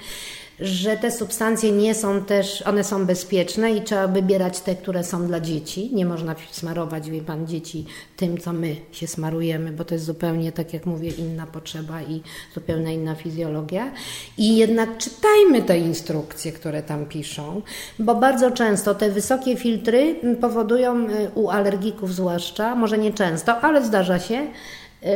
że 0.59 0.97
te 0.97 1.11
substancje 1.11 1.71
nie 1.71 1.95
są 1.95 2.25
też, 2.25 2.61
one 2.61 2.83
są 2.83 3.05
bezpieczne 3.05 3.71
i 3.71 3.81
trzeba 3.81 4.07
wybierać 4.07 4.59
te, 4.59 4.75
które 4.75 5.03
są 5.03 5.27
dla 5.27 5.39
dzieci. 5.39 5.89
Nie 5.93 6.05
można 6.05 6.35
smarować, 6.51 7.09
wie 7.09 7.21
Pan, 7.21 7.47
dzieci 7.47 7.85
tym, 8.17 8.37
co 8.37 8.53
my 8.53 8.75
się 8.91 9.07
smarujemy, 9.07 9.71
bo 9.71 9.85
to 9.85 9.95
jest 9.95 10.05
zupełnie, 10.05 10.51
tak 10.51 10.73
jak 10.73 10.85
mówię, 10.85 11.09
inna 11.09 11.47
potrzeba 11.47 12.01
i 12.01 12.21
zupełnie 12.53 12.93
inna 12.93 13.15
fizjologia. 13.15 13.91
I 14.37 14.57
jednak 14.57 14.97
czytajmy 14.97 15.61
te 15.61 15.79
instrukcje, 15.79 16.51
które 16.51 16.83
tam 16.83 17.05
piszą, 17.05 17.61
bo 17.99 18.15
bardzo 18.15 18.51
często 18.51 18.95
te 18.95 19.09
wysokie 19.09 19.57
filtry 19.57 20.15
powodują 20.41 21.09
y, 21.09 21.31
u 21.35 21.49
alergików 21.49 22.13
zwłaszcza, 22.13 22.75
może 22.75 22.97
nie 22.97 23.13
często, 23.13 23.61
ale 23.61 23.85
zdarza 23.85 24.19
się, 24.19 24.47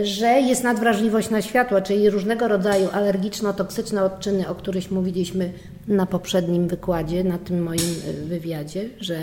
że 0.04 0.28
jest 0.28 0.64
nadwrażliwość 0.64 1.30
na 1.30 1.42
światło, 1.42 1.82
czyli 1.82 2.10
różnego 2.10 2.48
rodzaju 2.48 2.88
alergiczno-toksyczne 2.88 4.04
odczyny, 4.04 4.48
o 4.48 4.56
których 4.56 4.92
mówiliśmy 4.92 5.54
na 5.88 6.06
poprzednim 6.06 6.68
wykładzie, 6.68 7.24
na 7.24 7.38
tym 7.38 7.64
moim 7.64 7.96
y, 8.08 8.26
wywiadzie, 8.26 8.90
że 9.00 9.18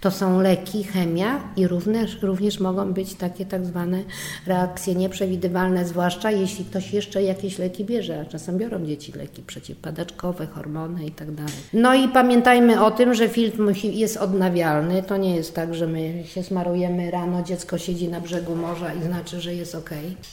to 0.00 0.10
są 0.10 0.40
leki, 0.40 0.84
chemia 0.84 1.52
i 1.56 1.66
również, 1.66 2.22
również 2.22 2.60
mogą 2.60 2.92
być 2.92 3.14
takie 3.14 3.46
tak 3.46 3.66
zwane 3.66 4.02
reakcje 4.46 4.94
nieprzewidywalne, 4.94 5.84
zwłaszcza 5.84 6.30
jeśli 6.30 6.64
ktoś 6.64 6.92
jeszcze 6.92 7.22
jakieś 7.22 7.58
leki 7.58 7.84
bierze, 7.84 8.20
a 8.20 8.24
czasem 8.24 8.58
biorą 8.58 8.86
dzieci 8.86 9.12
leki 9.12 9.42
przeciwpadaczkowe, 9.42 10.46
hormony 10.46 11.06
i 11.06 11.10
tak. 11.10 11.28
No 11.72 11.94
i 11.94 12.08
pamiętajmy 12.08 12.84
o 12.84 12.90
tym, 12.90 13.14
że 13.14 13.28
filtr 13.28 13.58
musi, 13.58 13.98
jest 13.98 14.16
odnawialny. 14.16 15.02
To 15.02 15.16
nie 15.16 15.36
jest 15.36 15.54
tak, 15.54 15.74
że 15.74 15.86
my 15.86 16.24
się 16.26 16.42
smarujemy 16.42 17.10
rano, 17.10 17.42
dziecko 17.42 17.78
siedzi 17.78 18.08
na 18.08 18.20
brzegu 18.20 18.56
morza 18.56 18.94
i 18.94 19.02
znaczy, 19.02 19.40
że 19.40 19.54
jest 19.54 19.74
ok. 19.74 19.90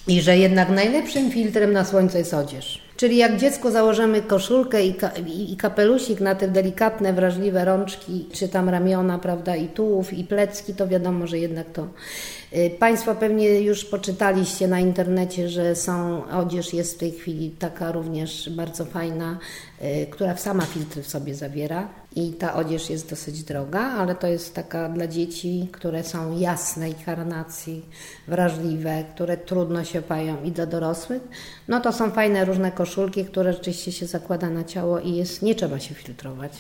I 0.08 0.22
że 0.22 0.38
jednak 0.38 0.70
najlepszym 0.70 1.32
filtrem 1.32 1.74
na 1.74 1.86
słońce 1.86 2.18
jest 2.18 2.34
odzież. 2.34 2.82
Czyli 2.98 3.18
jak 3.18 3.38
dziecku 3.38 3.72
założymy 3.72 4.22
koszulkę 4.22 4.86
i, 4.86 4.94
ka 4.94 5.12
i, 5.28 5.58
kapelusik 5.58 6.20
na 6.20 6.36
te 6.36 6.48
delikatne, 6.48 7.14
wrażliwe 7.14 7.66
rączki, 7.66 8.28
czy 8.32 8.48
tam 8.48 8.70
ramiona, 8.70 9.20
prawda, 9.20 9.56
i 9.56 9.68
tułów, 9.68 10.14
i 10.14 10.24
plecki, 10.24 10.74
to 10.74 10.88
wiadomo, 10.88 11.28
że 11.28 11.40
jednak 11.40 11.70
to. 11.70 11.88
Y, 12.56 12.70
państwo 12.80 13.16
pewnie 13.16 13.62
już 13.62 13.86
poczytaliście 13.86 14.68
na 14.68 14.80
internecie, 14.80 15.50
że 15.50 15.76
są, 15.76 16.24
odzież 16.30 16.74
jest 16.74 16.96
w 16.96 16.98
tej 16.98 17.12
chwili 17.12 17.52
taka 17.52 17.92
również 17.92 18.50
bardzo 18.50 18.86
fajna, 18.86 19.38
y, 19.82 20.08
która 20.12 20.38
sama 20.38 20.66
filtry 20.66 21.04
w 21.04 21.08
sobie 21.08 21.36
zawiera 21.36 21.88
i 22.16 22.34
ta 22.34 22.54
odzież 22.54 22.90
jest 22.90 23.10
dosyć 23.10 23.44
droga, 23.44 23.80
ale 23.80 24.16
to 24.16 24.28
jest 24.28 24.56
taka 24.56 24.90
dla 24.90 25.08
dzieci, 25.08 25.70
które 25.72 26.04
są 26.04 26.38
jasnej 26.40 26.94
karnacji, 27.06 27.86
wrażliwe, 28.28 29.04
które 29.16 29.38
trudno 29.38 29.84
się 29.84 30.02
pają 30.02 30.44
i 30.44 30.52
dla 30.52 30.66
dorosłych. 30.66 31.22
No 31.68 31.80
to 31.80 31.94
są 31.94 32.12
fajne 32.12 32.46
różne 32.46 32.72
koszulki, 32.72 33.26
które 33.26 33.54
rzeczywiście 33.54 33.92
się 33.92 34.06
zakłada 34.06 34.50
na 34.50 34.64
ciało 34.64 35.00
i 35.00 35.16
jest, 35.16 35.42
nie 35.42 35.56
trzeba 35.56 35.80
się 35.80 35.96
filtrować. 35.96 36.52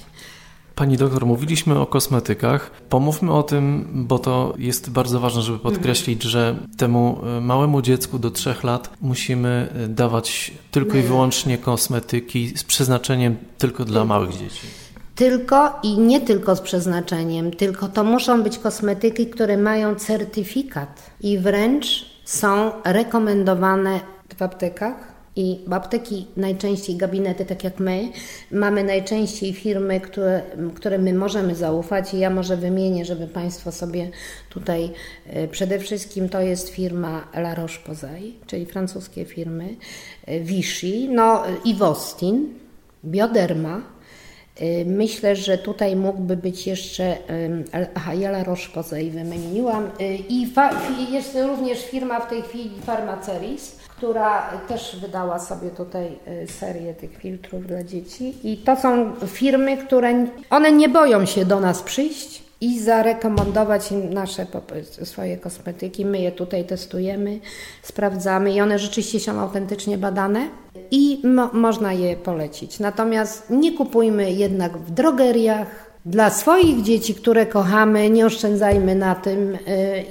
Pani 0.76 0.98
doktor, 0.98 1.26
mówiliśmy 1.26 1.80
o 1.80 1.86
kosmetykach. 1.86 2.72
Pomówmy 2.90 3.34
o 3.34 3.44
tym, 3.44 3.88
bo 3.94 4.20
to 4.20 4.54
jest 4.58 4.90
bardzo 4.90 5.20
ważne, 5.20 5.42
żeby 5.42 5.60
podkreślić, 5.60 6.24
że 6.24 6.56
temu 6.78 7.20
e, 7.38 7.42
małemu 7.42 7.82
dziecku 7.82 8.20
do 8.20 8.32
trzech 8.32 8.64
lat 8.64 8.90
musimy 9.02 9.70
e, 9.76 9.88
dawać 9.88 10.52
tylko 10.72 10.98
i 10.98 11.02
wyłącznie 11.02 11.58
kosmetyki 11.58 12.58
z 12.58 12.64
przeznaczeniem 12.64 13.36
tylko 13.58 13.86
dla 13.86 14.06
małych 14.06 14.32
dzieci. 14.32 14.68
Tylko 15.16 15.80
i 15.84 15.98
nie 15.98 16.22
tylko 16.22 16.56
z 16.56 16.62
przeznaczeniem, 16.62 17.52
tylko 17.52 17.88
to 17.88 18.04
muszą 18.04 18.44
być 18.44 18.58
kosmetyki, 18.60 19.28
które 19.28 19.58
mają 19.58 19.96
certyfikat 19.96 21.12
i 21.22 21.40
wręcz 21.40 22.06
są 22.26 22.72
rekomendowane 22.86 24.00
w 24.38 24.42
aptekach 24.42 25.13
i 25.36 25.60
apteki 25.72 26.28
najczęściej, 26.38 26.96
gabinety, 26.96 27.46
tak 27.46 27.64
jak 27.64 27.80
my, 27.80 28.10
mamy 28.52 28.84
najczęściej 28.84 29.54
firmy, 29.54 30.00
które, 30.00 30.42
które 30.76 30.98
my 30.98 31.14
możemy 31.14 31.56
zaufać. 31.56 32.14
I 32.14 32.20
ja 32.20 32.30
może 32.30 32.58
wymienię, 32.58 33.06
żeby 33.06 33.28
Państwo 33.28 33.72
sobie 33.72 34.10
tutaj 34.50 34.90
e, 35.28 35.48
przede 35.48 35.80
wszystkim 35.80 36.30
to 36.30 36.42
jest 36.42 36.70
firma 36.70 37.28
La 37.34 37.56
Roche-Posay, 37.56 38.34
czyli 38.48 38.66
francuskie 38.66 39.26
firmy, 39.26 39.76
e, 40.26 40.40
Vichy, 40.40 41.08
no 41.10 41.44
i 41.66 41.76
Wostin, 41.76 42.54
Bioderma, 43.06 43.82
Myślę, 44.86 45.36
że 45.36 45.58
tutaj 45.58 45.96
mógłby 45.96 46.38
być 46.38 46.68
jeszcze, 46.68 47.18
aha, 47.96 48.14
ja 48.14 48.30
La 48.30 48.44
Roche-Posay 48.44 49.12
wymieniłam 49.12 49.90
i 50.30 50.48
jest 51.12 51.38
również 51.48 51.86
firma 51.86 52.20
w 52.20 52.30
tej 52.30 52.42
chwili 52.42 52.72
Pharmaceris, 52.86 53.76
która 53.98 54.50
też 54.68 54.96
wydała 55.02 55.40
sobie 55.40 55.70
tutaj 55.70 56.20
y, 56.44 56.48
serię 56.48 56.94
tych 56.94 57.18
filtrów 57.18 57.68
dla 57.68 57.84
dzieci. 57.84 58.34
I 58.44 58.58
to 58.58 58.76
są 58.76 59.16
firmy, 59.28 59.78
które 59.78 60.26
one 60.50 60.72
nie 60.72 60.90
boją 60.90 61.26
się 61.26 61.46
do 61.46 61.60
nas 61.60 61.82
przyjść 61.82 62.43
i 62.64 62.80
zarekomendować 62.80 63.92
im 63.92 64.14
nasze 64.14 64.46
swoje 65.04 65.38
kosmetyki. 65.38 66.06
My 66.06 66.20
je 66.20 66.32
tutaj 66.32 66.66
testujemy, 66.66 67.40
sprawdzamy 67.82 68.54
i 68.54 68.62
one 68.62 68.80
rzeczywiście 68.80 69.20
są 69.20 69.40
autentycznie 69.40 69.98
badane 69.98 70.48
i 70.92 71.22
mo 71.24 71.50
można 71.54 71.94
je 71.94 72.16
polecić. 72.16 72.80
Natomiast 72.80 73.50
nie 73.50 73.72
kupujmy 73.72 74.32
jednak 74.32 74.78
w 74.78 74.92
drogeriach, 74.92 75.93
dla 76.06 76.30
swoich 76.30 76.82
dzieci, 76.82 77.16
które 77.16 77.46
kochamy, 77.46 78.10
nie 78.10 78.26
oszczędzajmy 78.26 78.96
na 78.96 79.16
tym 79.16 79.56
y, 79.56 79.58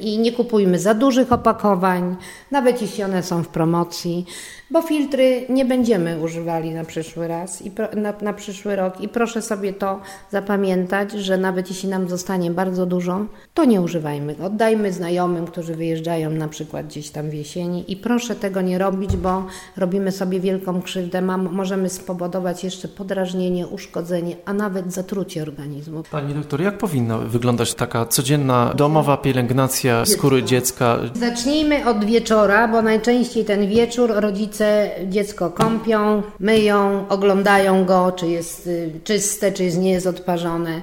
i 0.00 0.18
nie 0.18 0.32
kupujmy 0.32 0.78
za 0.78 0.94
dużych 0.94 1.32
opakowań, 1.32 2.16
nawet 2.50 2.82
jeśli 2.82 3.04
one 3.04 3.22
są 3.22 3.42
w 3.42 3.48
promocji 3.48 4.26
bo 4.72 4.82
filtry 4.82 5.46
nie 5.48 5.64
będziemy 5.64 6.20
używali 6.20 6.70
na 6.70 6.84
przyszły 6.84 7.28
raz 7.28 7.62
i 7.62 7.70
pro, 7.70 7.88
na, 7.96 8.14
na, 8.22 8.32
przyszły 8.32 8.76
rok. 8.76 9.00
I 9.00 9.08
proszę 9.08 9.42
sobie 9.42 9.72
to 9.72 10.00
zapamiętać, 10.30 11.12
że 11.12 11.38
nawet 11.38 11.68
jeśli 11.68 11.88
nam 11.88 12.08
zostanie 12.08 12.50
bardzo 12.50 12.86
dużo, 12.86 13.26
to 13.54 13.64
nie 13.64 13.80
używajmy. 13.80 14.36
Oddajmy 14.42 14.92
znajomym, 14.92 15.46
którzy 15.46 15.74
wyjeżdżają 15.74 16.30
na 16.30 16.48
przykład 16.48 16.86
gdzieś 16.86 17.10
tam 17.10 17.30
w 17.30 17.34
jesieni 17.34 17.92
i 17.92 17.96
proszę 17.96 18.36
tego 18.36 18.60
nie 18.60 18.78
robić, 18.78 19.16
bo 19.16 19.46
robimy 19.76 20.12
sobie 20.12 20.40
wielką 20.40 20.82
krzywdę. 20.82 21.22
Mam, 21.22 21.52
możemy 21.52 21.88
spowodować 21.88 22.64
jeszcze 22.64 22.88
podrażnienie, 22.88 23.66
uszkodzenie, 23.66 24.36
a 24.44 24.52
nawet 24.52 24.92
zatrucie 24.92 25.42
organizmu. 25.42 25.81
Pani 26.10 26.34
doktor, 26.34 26.60
jak 26.60 26.78
powinna 26.78 27.18
wyglądać 27.18 27.74
taka 27.74 28.06
codzienna 28.06 28.72
domowa 28.76 29.16
pielęgnacja 29.16 30.06
skóry 30.06 30.42
dziecka? 30.42 30.98
Zacznijmy 31.14 31.88
od 31.88 32.04
wieczora, 32.04 32.68
bo 32.68 32.82
najczęściej 32.82 33.44
ten 33.44 33.68
wieczór 33.68 34.10
rodzice 34.14 34.90
dziecko 35.08 35.50
kąpią, 35.50 36.22
myją, 36.40 37.08
oglądają 37.08 37.84
go, 37.84 38.12
czy 38.12 38.26
jest 38.28 38.66
y, 38.66 39.00
czyste, 39.04 39.52
czy 39.52 39.78
nie 39.78 39.90
jest 39.90 40.06
odparzone. 40.06 40.82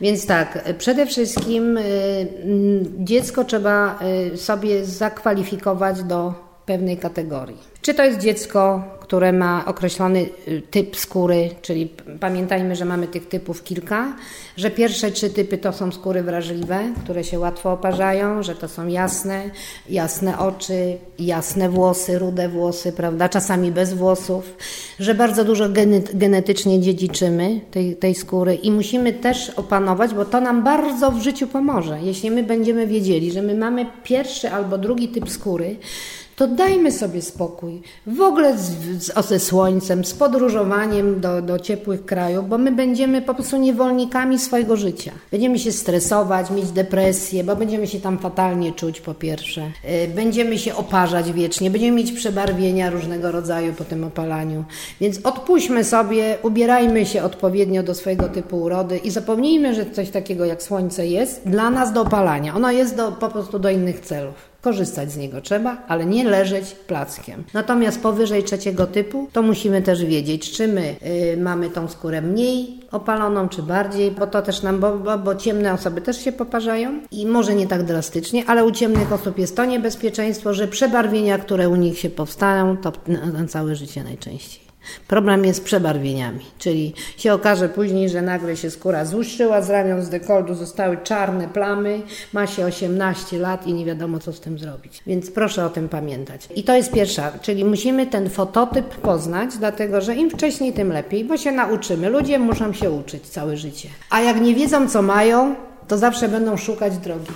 Więc 0.00 0.26
tak, 0.26 0.64
przede 0.78 1.06
wszystkim 1.06 1.76
y, 1.76 1.82
mm, 2.42 3.06
dziecko 3.06 3.44
trzeba 3.44 3.98
y, 4.32 4.36
sobie 4.36 4.84
zakwalifikować 4.84 6.02
do 6.02 6.34
pewnej 6.66 6.96
kategorii. 6.96 7.58
Czy 7.82 7.94
to 7.94 8.04
jest 8.04 8.20
dziecko, 8.20 8.82
które 9.08 9.32
ma 9.32 9.64
określony 9.66 10.28
y, 10.48 10.62
typ 10.70 10.96
skóry, 10.96 11.50
czyli 11.62 11.88
pamiętajmy, 12.20 12.76
że 12.76 12.84
mamy 12.84 13.06
tych 13.06 13.28
typów 13.28 13.64
kilka, 13.64 14.16
że 14.56 14.70
pierwsze 14.70 15.10
trzy 15.10 15.30
typy 15.30 15.58
to 15.58 15.72
są 15.72 15.92
skóry 15.92 16.22
wrażliwe, 16.22 16.92
które 17.04 17.24
się 17.24 17.38
łatwo 17.38 17.72
oparzają, 17.72 18.42
że 18.42 18.54
to 18.54 18.68
są 18.68 18.86
jasne, 18.86 19.50
jasne 19.88 20.38
oczy, 20.38 20.96
jasne 21.18 21.68
włosy, 21.68 22.18
rude 22.18 22.48
włosy, 22.48 22.92
prawda, 22.92 23.28
czasami 23.28 23.72
bez 23.72 23.94
włosów, 23.94 24.56
że 25.00 25.14
bardzo 25.14 25.44
dużo 25.44 25.68
genetycznie 26.14 26.80
dziedziczymy 26.80 27.60
tej, 27.70 27.96
tej 27.96 28.14
skóry 28.14 28.54
i 28.54 28.70
musimy 28.70 29.12
też 29.12 29.50
opanować, 29.50 30.14
bo 30.14 30.24
to 30.24 30.40
nam 30.40 30.64
bardzo 30.64 31.10
w 31.10 31.22
życiu 31.22 31.46
pomoże. 31.46 31.98
Jeśli 32.02 32.30
my 32.30 32.42
będziemy 32.42 32.86
wiedzieli, 32.86 33.32
że 33.32 33.42
my 33.42 33.54
mamy 33.54 33.86
pierwszy 34.02 34.50
albo 34.50 34.78
drugi 34.78 35.08
typ 35.08 35.30
skóry, 35.30 35.76
to 36.38 36.46
dajmy 36.46 36.92
sobie 36.92 37.22
spokój. 37.22 37.82
w 38.06 38.20
ogóle 38.20 38.58
z, 38.58 38.70
z, 39.02 39.26
ze 39.28 39.40
słońcem, 39.40 40.04
z 40.04 40.14
podróżowaniem 40.14 41.20
do, 41.20 41.42
do 41.42 41.58
ciepłych 41.58 42.04
krajów, 42.06 42.48
bo 42.48 42.58
my 42.58 42.72
będziemy 42.72 43.22
po 43.22 43.34
prostu 43.34 43.56
niewolnikami 43.56 44.38
swojego 44.38 44.76
życia. 44.76 45.12
Będziemy 45.30 45.58
się 45.58 45.72
stresować, 45.72 46.50
mieć 46.50 46.70
depresję, 46.70 47.44
bo 47.44 47.56
będziemy 47.56 47.86
się 47.86 48.00
tam 48.00 48.18
fatalnie 48.18 48.72
czuć 48.72 49.00
po 49.00 49.14
pierwsze. 49.14 49.70
Y, 50.04 50.08
będziemy 50.14 50.58
się 50.58 50.74
oparzać 50.74 51.32
wiecznie, 51.32 51.70
będziemy 51.70 51.96
mieć 51.96 52.12
przebarwienia 52.12 52.90
różnego 52.90 53.32
rodzaju 53.32 53.72
po 53.72 53.84
tym 53.84 54.04
opalaniu. 54.04 54.64
Więc 55.00 55.20
odpuśćmy 55.24 55.84
sobie, 55.84 56.38
ubierajmy 56.42 57.06
się 57.06 57.22
odpowiednio 57.22 57.82
do 57.82 57.94
swojego 57.94 58.28
typu 58.28 58.56
urody 58.62 58.98
i 58.98 59.10
zapomnijmy, 59.10 59.74
że 59.74 59.86
coś 59.86 60.10
takiego 60.10 60.44
jak 60.44 60.62
słońce 60.62 61.06
jest 61.06 61.42
dla 61.48 61.70
nas 61.70 61.92
do 61.92 62.02
opalania. 62.02 62.54
Ono 62.54 62.70
jest 62.70 62.96
do, 62.96 63.12
po 63.12 63.28
prostu 63.28 63.58
do 63.58 63.70
innych 63.70 64.00
celów. 64.00 64.57
Korzystać 64.60 65.12
z 65.12 65.16
niego 65.16 65.40
trzeba, 65.40 65.76
ale 65.88 66.06
nie 66.06 66.24
leżeć 66.24 66.74
plackiem. 66.86 67.44
Natomiast 67.54 68.00
powyżej 68.00 68.44
trzeciego 68.44 68.86
typu, 68.86 69.28
to 69.32 69.42
musimy 69.42 69.82
też 69.82 70.04
wiedzieć, 70.04 70.50
czy 70.50 70.68
my 70.68 70.96
y, 71.32 71.36
mamy 71.36 71.70
tą 71.70 71.88
skórę 71.88 72.22
mniej 72.22 72.80
opaloną, 72.90 73.48
czy 73.48 73.62
bardziej, 73.62 74.10
bo 74.10 74.26
to 74.26 74.42
też 74.42 74.62
nam, 74.62 74.80
bo, 74.80 74.98
bo, 74.98 75.18
bo, 75.18 75.34
ciemne 75.34 75.72
osoby 75.72 76.00
też 76.00 76.24
się 76.24 76.32
poparzają 76.32 77.00
i 77.10 77.26
może 77.26 77.54
nie 77.54 77.66
tak 77.66 77.82
drastycznie, 77.82 78.44
ale 78.46 78.64
u 78.64 78.70
ciemnych 78.70 79.12
osób 79.12 79.38
jest 79.38 79.56
to 79.56 79.64
niebezpieczeństwo, 79.64 80.54
że 80.54 80.68
przebarwienia, 80.68 81.38
które 81.38 81.68
u 81.68 81.76
nich 81.76 81.98
się 81.98 82.10
powstają, 82.10 82.76
to 82.76 82.92
na, 83.06 83.26
na 83.26 83.48
całe 83.48 83.76
życie 83.76 84.04
najczęściej. 84.04 84.67
Problem 85.08 85.44
jest 85.44 85.60
z 85.60 85.64
przebarwieniami, 85.64 86.44
czyli 86.58 86.94
się 87.16 87.32
okaże 87.32 87.68
później, 87.68 88.08
że 88.08 88.22
nagle 88.22 88.56
się 88.56 88.70
skóra 88.70 89.04
złuszczyła 89.04 89.62
z 89.62 89.70
ramion, 89.70 90.02
z 90.02 90.08
dekoldu 90.08 90.54
zostały 90.54 90.96
czarne 90.96 91.48
plamy, 91.48 92.02
ma 92.32 92.46
się 92.46 92.66
18 92.66 93.38
lat 93.38 93.66
i 93.66 93.74
nie 93.74 93.84
wiadomo 93.84 94.18
co 94.18 94.32
z 94.32 94.40
tym 94.40 94.58
zrobić. 94.58 95.02
Więc 95.06 95.30
proszę 95.30 95.66
o 95.66 95.70
tym 95.70 95.88
pamiętać. 95.88 96.48
I 96.56 96.64
to 96.64 96.74
jest 96.74 96.92
pierwsza, 96.92 97.32
czyli 97.42 97.64
musimy 97.64 98.06
ten 98.06 98.30
fototyp 98.30 98.86
poznać, 98.86 99.56
dlatego 99.58 100.00
że 100.00 100.14
im 100.14 100.30
wcześniej, 100.30 100.72
tym 100.72 100.92
lepiej, 100.92 101.24
bo 101.24 101.36
się 101.36 101.52
nauczymy. 101.52 102.08
Ludzie 102.08 102.38
muszą 102.38 102.72
się 102.72 102.90
uczyć 102.90 103.28
całe 103.28 103.56
życie. 103.56 103.88
A 104.10 104.20
jak 104.20 104.40
nie 104.40 104.54
wiedzą, 104.54 104.88
co 104.88 105.02
mają, 105.02 105.54
to 105.88 105.98
zawsze 105.98 106.28
będą 106.28 106.56
szukać 106.56 106.98
drogi 106.98 107.32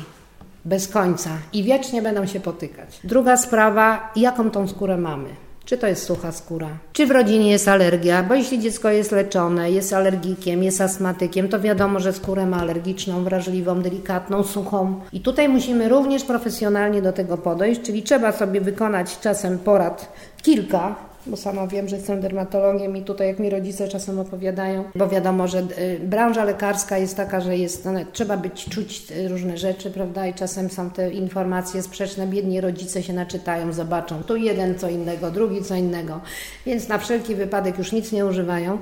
bez 0.65 0.89
końca 0.89 1.31
i 1.53 1.63
wiecznie 1.63 2.03
będą 2.03 2.27
się 2.27 2.41
potykać. 2.41 3.01
Druga 3.05 3.37
sprawa, 3.37 4.13
jaką 4.17 4.51
tą 4.51 4.69
skórę 4.69 4.97
mamy. 4.97 5.29
Czy 5.73 5.79
to 5.79 5.87
jest 5.87 6.05
sucha 6.05 6.33
skóra? 6.33 6.69
Czy 6.93 7.07
w 7.07 7.11
rodzinie 7.11 7.51
jest 7.51 7.69
alergia? 7.69 8.23
Bo 8.23 8.35
jeśli 8.35 8.59
dziecko 8.59 8.91
jest 8.91 9.13
leczone, 9.13 9.71
jest 9.71 9.93
alergikiem, 9.93 10.63
jest 10.63 10.81
astmatykiem, 10.81 11.49
to 11.49 11.61
wiadomo, 11.61 12.01
że 12.01 12.13
skórę 12.13 12.47
ma 12.47 12.57
alergiczną, 12.57 13.25
wrażliwą, 13.25 13.83
delikatną, 13.83 14.43
suchą. 14.43 15.01
I 15.13 15.21
tutaj 15.21 15.49
musimy 15.49 15.89
również 15.89 16.25
profesjonalnie 16.25 17.03
do 17.03 17.13
tego 17.13 17.39
podejść, 17.39 17.83
czyli 17.83 18.03
trzeba 18.03 18.33
sobie 18.33 18.61
wykonać 18.61 19.19
czasem 19.21 19.59
porad 19.59 20.13
kilka, 20.43 20.97
bo 21.27 21.37
sama 21.37 21.67
wiem, 21.67 21.89
że 21.89 21.97
jestem 21.97 22.21
dermatologiem 22.21 22.97
i 22.97 23.03
tutaj 23.03 23.27
jak 23.29 23.39
mi 23.39 23.51
rodzice 23.51 23.89
czasem 23.89 24.19
opowiadają, 24.19 24.85
bo 24.95 25.09
wiadomo, 25.09 25.49
że 25.49 25.59
y, 25.59 26.01
branża 26.05 26.45
lekarska 26.45 26.99
jest 26.99 27.17
taka, 27.17 27.41
że 27.41 27.57
jest, 27.57 27.85
no, 27.85 27.93
trzeba 28.13 28.37
być, 28.37 28.65
czuć 28.65 29.11
y, 29.11 29.29
różne 29.29 29.59
rzeczy, 29.59 29.91
prawda, 29.91 30.27
i 30.27 30.35
czasem 30.35 30.71
są 30.71 30.91
te 30.91 31.11
informacje 31.11 31.83
sprzeczne, 31.83 32.27
biedni 32.27 32.61
rodzice 32.61 33.03
się 33.03 33.13
naczytają, 33.13 33.73
zobaczą 33.73 34.23
tu 34.23 34.37
jeden 34.37 34.79
co 34.79 34.89
innego, 34.89 35.31
drugi 35.31 35.65
co 35.65 35.75
innego, 35.75 36.21
więc 36.67 36.89
na 36.89 36.99
wszelki 36.99 37.35
wypadek 37.35 37.79
już 37.79 37.93
nic 37.93 38.13
nie 38.13 38.27
używają, 38.27 38.79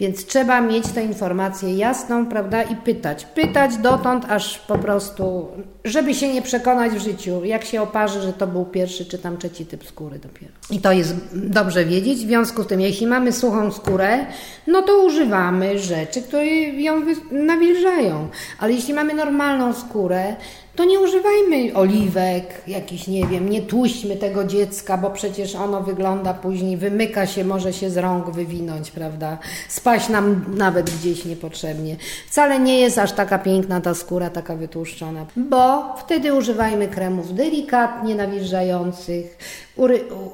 więc 0.00 0.26
trzeba 0.26 0.60
mieć 0.60 0.88
tę 0.88 1.04
informację 1.04 1.76
jasną, 1.76 2.26
prawda, 2.26 2.62
i 2.62 2.76
pytać, 2.76 3.24
pytać 3.24 3.76
dotąd, 3.76 4.24
aż 4.28 4.58
po 4.58 4.78
prostu, 4.78 5.48
żeby 5.84 6.14
się 6.14 6.32
nie 6.34 6.42
przekonać 6.42 6.92
w 6.92 7.02
życiu, 7.02 7.44
jak 7.44 7.64
się 7.64 7.82
oparzy, 7.82 8.22
że 8.22 8.32
to 8.32 8.46
był 8.46 8.64
pierwszy 8.64 9.04
czy 9.06 9.18
tam 9.18 9.38
trzeci 9.38 9.66
typ 9.66 9.86
skóry 9.86 10.18
dopiero. 10.18 10.52
I 10.70 10.80
to 10.80 10.92
jest 10.92 11.14
dobrze 11.32 11.79
dobrze 11.80 11.94
wiedzieć. 11.94 12.18
W 12.18 12.26
związku 12.26 12.62
z 12.62 12.66
tym, 12.66 12.80
jeśli 12.80 13.06
mamy 13.06 13.32
suchą 13.32 13.72
skórę, 13.72 14.26
no 14.66 14.82
to 14.82 15.04
używamy 15.04 15.78
rzeczy, 15.78 16.22
które 16.22 16.46
ją 16.60 17.02
nawilżają. 17.30 18.28
Ale 18.58 18.72
jeśli 18.72 18.94
mamy 18.94 19.14
normalną 19.14 19.72
skórę, 19.72 20.36
to 20.80 20.84
nie 20.84 21.00
używajmy 21.00 21.74
oliwek, 21.74 22.62
jakiś 22.66 23.06
nie 23.06 23.26
wiem, 23.26 23.48
nie 23.48 23.62
tłuśćmy 23.62 24.16
tego 24.16 24.44
dziecka, 24.44 24.98
bo 24.98 25.10
przecież 25.10 25.54
ono 25.54 25.80
wygląda 25.80 26.34
później, 26.34 26.76
wymyka 26.76 27.26
się, 27.26 27.44
może 27.44 27.72
się 27.72 27.90
z 27.90 27.96
rąk 27.96 28.30
wywinąć, 28.30 28.90
prawda? 28.90 29.38
Spaść 29.68 30.08
nam 30.08 30.44
nawet 30.56 30.90
gdzieś 30.90 31.24
niepotrzebnie. 31.24 31.96
Wcale 32.26 32.60
nie 32.60 32.80
jest 32.80 32.98
aż 32.98 33.12
taka 33.12 33.38
piękna 33.38 33.80
ta 33.80 33.94
skóra, 33.94 34.30
taka 34.30 34.56
wytłuszczona, 34.56 35.26
bo 35.36 35.94
wtedy 35.96 36.34
używajmy 36.34 36.88
kremów 36.88 37.34
delikatnie 37.34 38.14
nawilżających, 38.14 39.38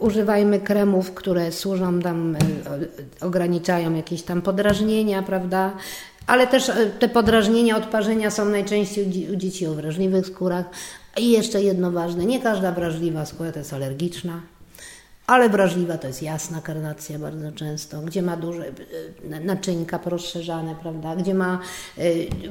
używajmy 0.01 0.61
kremów, 0.61 1.15
które 1.15 1.53
służą 1.53 2.01
tam, 2.01 2.37
e, 2.37 3.27
ograniczają 3.27 3.95
jakieś 3.95 4.23
tam 4.23 4.43
podrażnienia, 4.43 5.23
prawda? 5.23 5.73
Ale 6.27 6.47
też 6.47 6.69
e, 6.69 6.87
te 6.87 7.09
podrażnienia, 7.09 7.77
odparzenia 7.77 8.31
są 8.31 8.45
najczęściej 8.45 9.29
u 9.33 9.37
dzieci 9.37 9.67
o 9.67 9.75
wrażliwych 9.75 10.27
skórach. 10.27 10.65
I 11.19 11.31
jeszcze 11.31 11.63
jedno 11.63 11.91
ważne, 11.91 12.25
nie 12.25 12.41
każda 12.41 12.73
wrażliwa 12.73 13.27
skóra 13.27 13.53
to 13.53 13.59
jest 13.59 13.73
alergiczna, 13.73 14.41
ale 15.27 15.49
wrażliwa 15.49 15.99
to 15.99 16.07
jest 16.07 16.23
jasna 16.23 16.61
karnacja 16.61 17.19
bardzo 17.19 17.53
często, 17.53 18.01
gdzie 18.01 18.23
ma 18.23 18.37
duże 18.37 18.67
e, 19.31 19.41
naczynka 19.41 20.01
rozszerzane, 20.05 20.75
prawda, 20.83 21.17
gdzie 21.17 21.35
ma 21.35 21.59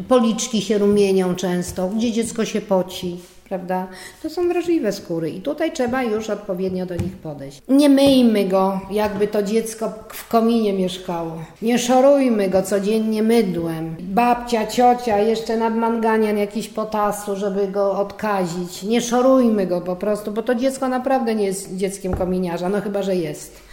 policzki 0.07 0.61
się 0.61 0.77
rumienią 0.77 1.35
często, 1.35 1.87
gdzie 1.87 2.11
dziecko 2.11 2.45
się 2.45 2.61
poci 2.61 3.19
prawda? 3.49 3.87
To 4.23 4.29
są 4.29 4.47
wrażliwe 4.47 4.91
skóry 4.91 5.29
i 5.29 5.41
tutaj 5.41 5.71
trzeba 5.71 6.03
już 6.03 6.29
odpowiednio 6.29 6.85
do 6.85 6.95
nich 6.95 7.17
podejść. 7.17 7.61
Nie 7.67 7.89
myjmy 7.89 8.45
go, 8.45 8.79
jakby 8.91 9.27
to 9.27 9.43
dziecko 9.43 9.93
w 10.09 10.27
kominie 10.27 10.73
mieszkało. 10.73 11.31
Nie 11.61 11.79
szorujmy 11.79 12.49
go 12.49 12.61
codziennie 12.61 13.23
mydłem. 13.23 13.95
Babcia, 13.99 14.67
ciocia 14.67 15.19
jeszcze 15.19 15.57
nadmanganian 15.57 16.37
jakiś 16.37 16.67
potasu, 16.67 17.35
żeby 17.35 17.67
go 17.67 17.99
odkazić. 17.99 18.83
Nie 18.83 19.01
szorujmy 19.01 19.67
go 19.67 19.81
po 19.81 19.95
prostu, 19.95 20.31
bo 20.31 20.43
to 20.43 20.55
dziecko 20.55 20.89
naprawdę 20.89 21.35
nie 21.35 21.45
jest 21.45 21.75
dzieckiem 21.75 22.13
kominiarza, 22.13 22.69
no 22.69 22.81
chyba, 22.81 23.03
że 23.03 23.15
jest. 23.15 23.64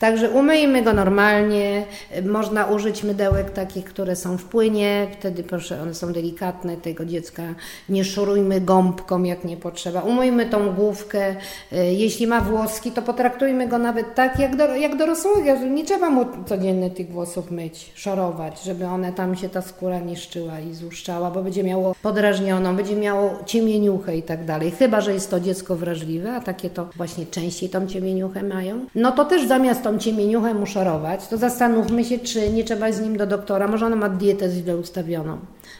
Także 0.00 0.30
umyjmy 0.30 0.82
go 0.82 0.92
normalnie. 0.92 1.84
Można 2.24 2.64
użyć 2.64 3.02
mydełek 3.02 3.50
takich, 3.50 3.84
które 3.84 4.16
są 4.16 4.38
w 4.38 4.44
płynie. 4.44 5.06
Wtedy 5.18 5.42
proszę, 5.42 5.82
one 5.82 5.94
są 5.94 6.12
delikatne. 6.12 6.76
Tego 6.76 7.04
dziecka 7.04 7.42
nie 7.88 8.04
szurujmy 8.04 8.60
gąbką, 8.60 9.22
jak 9.22 9.44
nie 9.44 9.56
potrzeba. 9.56 10.00
Umyjmy 10.00 10.46
tą 10.46 10.72
główkę. 10.72 11.36
Jeśli 11.72 12.26
ma 12.26 12.40
włoski, 12.40 12.92
to 12.92 13.02
potraktujmy 13.02 13.68
go 13.68 13.78
nawet 13.78 14.14
tak, 14.14 14.38
jak, 14.38 14.56
do, 14.56 14.74
jak 14.76 14.96
dorosłego. 14.96 15.64
Nie 15.70 15.84
trzeba 15.84 16.10
mu 16.10 16.26
codziennie 16.46 16.90
tych 16.90 17.12
włosów 17.12 17.50
myć, 17.50 17.92
szorować, 17.94 18.62
żeby 18.62 18.86
one 18.86 19.12
tam 19.12 19.36
się 19.36 19.48
ta 19.48 19.62
skóra 19.62 19.98
niszczyła 19.98 20.60
i 20.60 20.74
złuszczała, 20.74 21.30
bo 21.30 21.42
będzie 21.42 21.64
miało 21.64 21.94
podrażnioną, 22.02 22.76
będzie 22.76 22.96
miało 22.96 23.38
ciemieniuchę 23.46 24.16
i 24.16 24.22
tak 24.22 24.44
dalej. 24.44 24.70
Chyba, 24.70 25.00
że 25.00 25.14
jest 25.14 25.30
to 25.30 25.40
dziecko 25.40 25.76
wrażliwe, 25.76 26.32
a 26.32 26.40
takie 26.40 26.70
to 26.70 26.88
właśnie 26.96 27.26
częściej 27.26 27.68
tą 27.68 27.86
ciemieniuchę 27.86 28.42
mają. 28.42 28.86
No 28.94 29.12
to 29.12 29.24
też 29.24 29.46
zamiast 29.48 29.89
tą 29.90 29.98
ciemieniuchę 29.98 30.54
mu 30.54 30.66
szorować, 30.66 31.28
to 31.28 31.36
zastanówmy 31.36 32.04
się, 32.04 32.18
czy 32.18 32.50
nie 32.50 32.64
trzeba 32.64 32.92
z 32.92 33.00
nim 33.00 33.16
do 33.16 33.26
doktora. 33.26 33.68
Może 33.68 33.86
ona 33.86 33.96
ma 33.96 34.08
dietę 34.08 34.50
źle 34.50 34.76
ustawioną. 34.76 35.38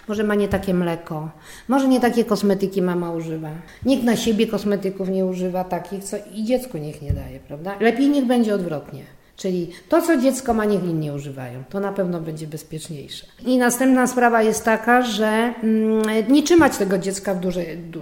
Może 0.08 0.24
ma 0.24 0.34
nie 0.34 0.48
takie 0.48 0.74
mleko. 0.74 1.30
Może 1.68 1.88
nie 1.88 2.00
takie 2.00 2.24
kosmetyki 2.24 2.82
mama 2.82 3.12
używa. 3.12 3.50
Nikt 3.86 4.04
na 4.04 4.16
siebie 4.16 4.46
kosmetyków 4.46 5.08
nie 5.08 5.26
używa 5.26 5.64
takich, 5.64 6.04
co 6.04 6.16
i 6.34 6.44
dziecku 6.44 6.78
niech 6.78 7.02
nie 7.02 7.12
daje, 7.12 7.40
prawda? 7.40 7.76
Lepiej 7.80 8.08
niech 8.08 8.24
będzie 8.24 8.54
odwrotnie. 8.54 9.02
Czyli 9.40 9.70
to, 9.88 10.03
co 10.03 10.16
dziecko 10.16 10.55
ma, 10.55 10.64
niech 10.64 10.85
inni 10.85 11.11
używają. 11.11 11.64
To 11.70 11.81
na 11.81 11.92
pewno 11.92 12.20
będzie 12.20 12.46
bezpieczniejsze. 12.46 13.26
I 13.46 13.59
następna 13.59 14.07
sprawa 14.07 14.42
jest 14.42 14.64
taka, 14.64 15.03
że 15.03 15.55
mm, 15.62 16.03
nie 16.29 16.42
trzymać 16.42 16.76
tego 16.76 16.98
dziecka 16.98 17.35
w 17.35 17.40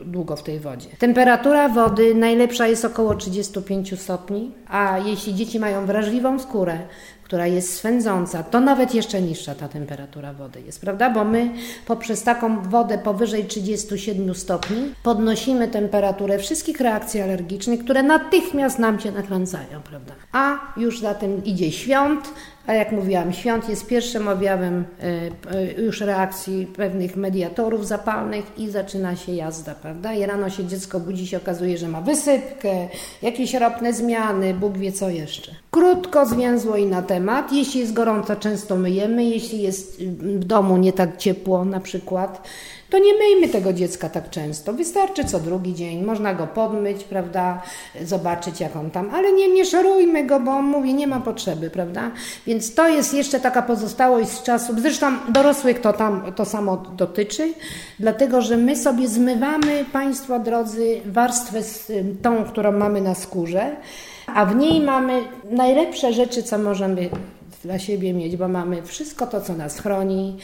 długo 0.05 0.37
w 0.37 0.43
tej 0.43 0.61
wodzie. 0.61 0.89
Temperatura 0.99 1.69
wody 1.69 2.15
najlepsza 2.15 2.67
jest 2.67 2.85
około 2.85 3.15
35 3.15 4.01
stopni, 4.01 4.53
a 4.69 4.99
jeśli 4.99 5.35
dzieci 5.35 5.59
mają 5.59 5.87
wrażliwą 5.87 6.39
skórę, 6.39 6.79
która 7.29 7.47
jest 7.47 7.77
swędząca, 7.77 8.43
to 8.43 8.61
nawet 8.61 8.95
jeszcze 8.95 9.23
niższa 9.23 9.55
ta 9.55 9.69
temperatura 9.69 10.33
wody 10.33 10.61
jest, 10.61 10.81
prawda? 10.81 11.11
Bo 11.11 11.25
my 11.25 11.51
poprzez 11.87 12.23
taką 12.23 12.63
wodę 12.63 12.99
powyżej 12.99 13.45
37 13.45 14.35
stopni 14.35 14.95
podnosimy 15.03 15.69
temperaturę 15.69 16.39
wszystkich 16.39 16.81
reakcji 16.81 17.21
alergicznych, 17.21 17.85
które 17.85 18.03
natychmiast 18.03 18.79
nam 18.79 19.01
się 19.01 19.13
nakręcają, 19.13 19.83
prawda? 19.85 20.15
A 20.33 20.59
już 20.77 21.01
za 21.01 21.15
tym 21.15 21.45
idzie 21.45 21.73
świąt, 21.73 22.31
a 22.69 22.75
jak 22.75 22.93
mówiłam, 22.93 23.33
świąt 23.33 23.69
jest 23.69 23.87
pierwszym 23.87 24.29
objawem 24.29 24.85
e, 25.01 25.05
e, 25.55 25.83
już 25.83 26.01
reakcji 26.01 26.67
pewnych 26.67 27.17
mediatorów 27.17 27.87
zapalnych 27.87 28.45
i 28.57 28.71
zaczyna 28.71 29.17
się 29.17 29.33
jazda, 29.33 29.75
prawda? 29.75 30.13
I 30.13 30.27
rano 30.27 30.51
się 30.51 30.65
dziecko 30.65 31.01
budzi, 31.01 31.27
się 31.27 31.37
okazuje, 31.37 31.79
że 31.79 31.89
ma 31.89 32.01
wysypkę, 32.01 32.89
jakieś 33.23 33.55
ropne 33.55 33.93
zmiany, 33.93 34.55
Bóg 34.55 34.79
wie 34.79 34.93
co 34.93 35.11
jeszcze. 35.11 35.53
Krótko, 35.71 36.27
zwięzło 36.27 36.77
i 36.77 36.87
na 36.87 37.03
temat. 37.03 37.53
Jeśli 37.53 37.81
jest 37.81 37.93
gorąco, 37.93 38.37
często 38.37 38.77
myjemy. 38.77 39.25
Jeśli 39.25 39.63
jest 39.63 40.03
w 40.03 40.45
domu 40.45 40.77
nie 40.77 40.93
tak 40.93 41.17
ciepło 41.17 41.65
na 41.65 41.81
przykład, 41.81 42.49
to 42.91 42.99
nie 42.99 43.13
myjmy 43.15 43.49
tego 43.49 43.73
dziecka 43.73 44.09
tak 44.09 44.31
często. 44.31 44.73
Wystarczy 44.73 45.25
co 45.25 45.41
drugi 45.41 45.75
dzień, 45.75 46.05
można 46.05 46.35
go 46.35 46.47
podmyć, 46.47 47.05
prawda, 47.05 47.63
zobaczyć 48.03 48.61
jak 48.61 48.77
on 48.77 48.91
tam, 48.91 49.11
ale 49.15 49.33
nie, 49.33 49.49
nie 49.49 49.65
szorujmy 49.65 50.27
go, 50.27 50.41
bo 50.41 50.51
on 50.51 50.65
mówi, 50.65 50.95
nie 50.95 51.07
ma 51.07 51.21
potrzeby, 51.21 51.71
prawda. 51.71 52.11
Więc 52.47 52.75
to 52.75 52.89
jest 52.89 53.15
jeszcze 53.15 53.41
taka 53.41 53.63
pozostałość 53.63 54.29
z 54.31 54.43
czasów, 54.43 54.81
zresztą 54.81 55.07
dorosłych 55.29 55.81
to 55.81 55.93
tam 55.93 56.33
to 56.37 56.45
samo 56.45 56.77
dotyczy, 56.77 57.53
dlatego 58.01 58.43
że 58.43 58.57
my 58.57 58.77
sobie 58.77 59.09
zmywamy, 59.09 59.85
Państwo 59.93 60.39
drodzy, 60.39 61.01
warstwę 61.07 61.61
tą, 62.23 62.45
którą 62.45 62.73
mamy 62.73 63.01
na 63.01 63.15
skórze, 63.15 63.77
a 64.35 64.47
w 64.47 64.57
niej 64.57 64.81
mamy 64.81 65.23
najlepsze 65.51 66.13
rzeczy, 66.13 66.43
co 66.43 66.59
możemy 66.59 67.11
dla 67.65 67.79
siebie 67.79 68.15
mieć, 68.15 68.37
bo 68.37 68.49
mamy 68.49 68.83
wszystko 68.83 69.27
to, 69.27 69.41
co 69.41 69.55
nas 69.55 69.81
chroni 69.81 70.39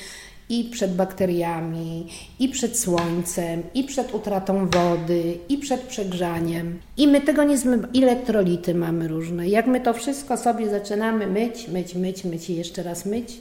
i 0.49 0.65
przed 0.65 0.95
bakteriami, 0.95 2.09
i 2.39 2.49
przed 2.49 2.79
słońcem, 2.79 3.63
i 3.75 3.85
przed 3.85 4.15
utratą 4.15 4.69
wody, 4.69 5.39
i 5.49 5.59
przed 5.59 5.81
przegrzaniem. 5.81 6.79
I 6.97 7.09
my 7.09 7.21
tego 7.21 7.45
nie 7.45 7.59
zmywamy. 7.59 7.89
Elektrolity 8.03 8.75
mamy 8.75 9.09
różne. 9.09 9.49
Jak 9.49 9.67
my 9.67 9.81
to 9.81 9.95
wszystko 9.95 10.37
sobie 10.37 10.71
zaczynamy 10.71 11.27
myć, 11.27 11.69
myć, 11.69 11.95
myć, 11.95 12.25
myć 12.25 12.51
i 12.51 12.57
jeszcze 12.57 12.83
raz 12.83 13.07
myć, 13.07 13.41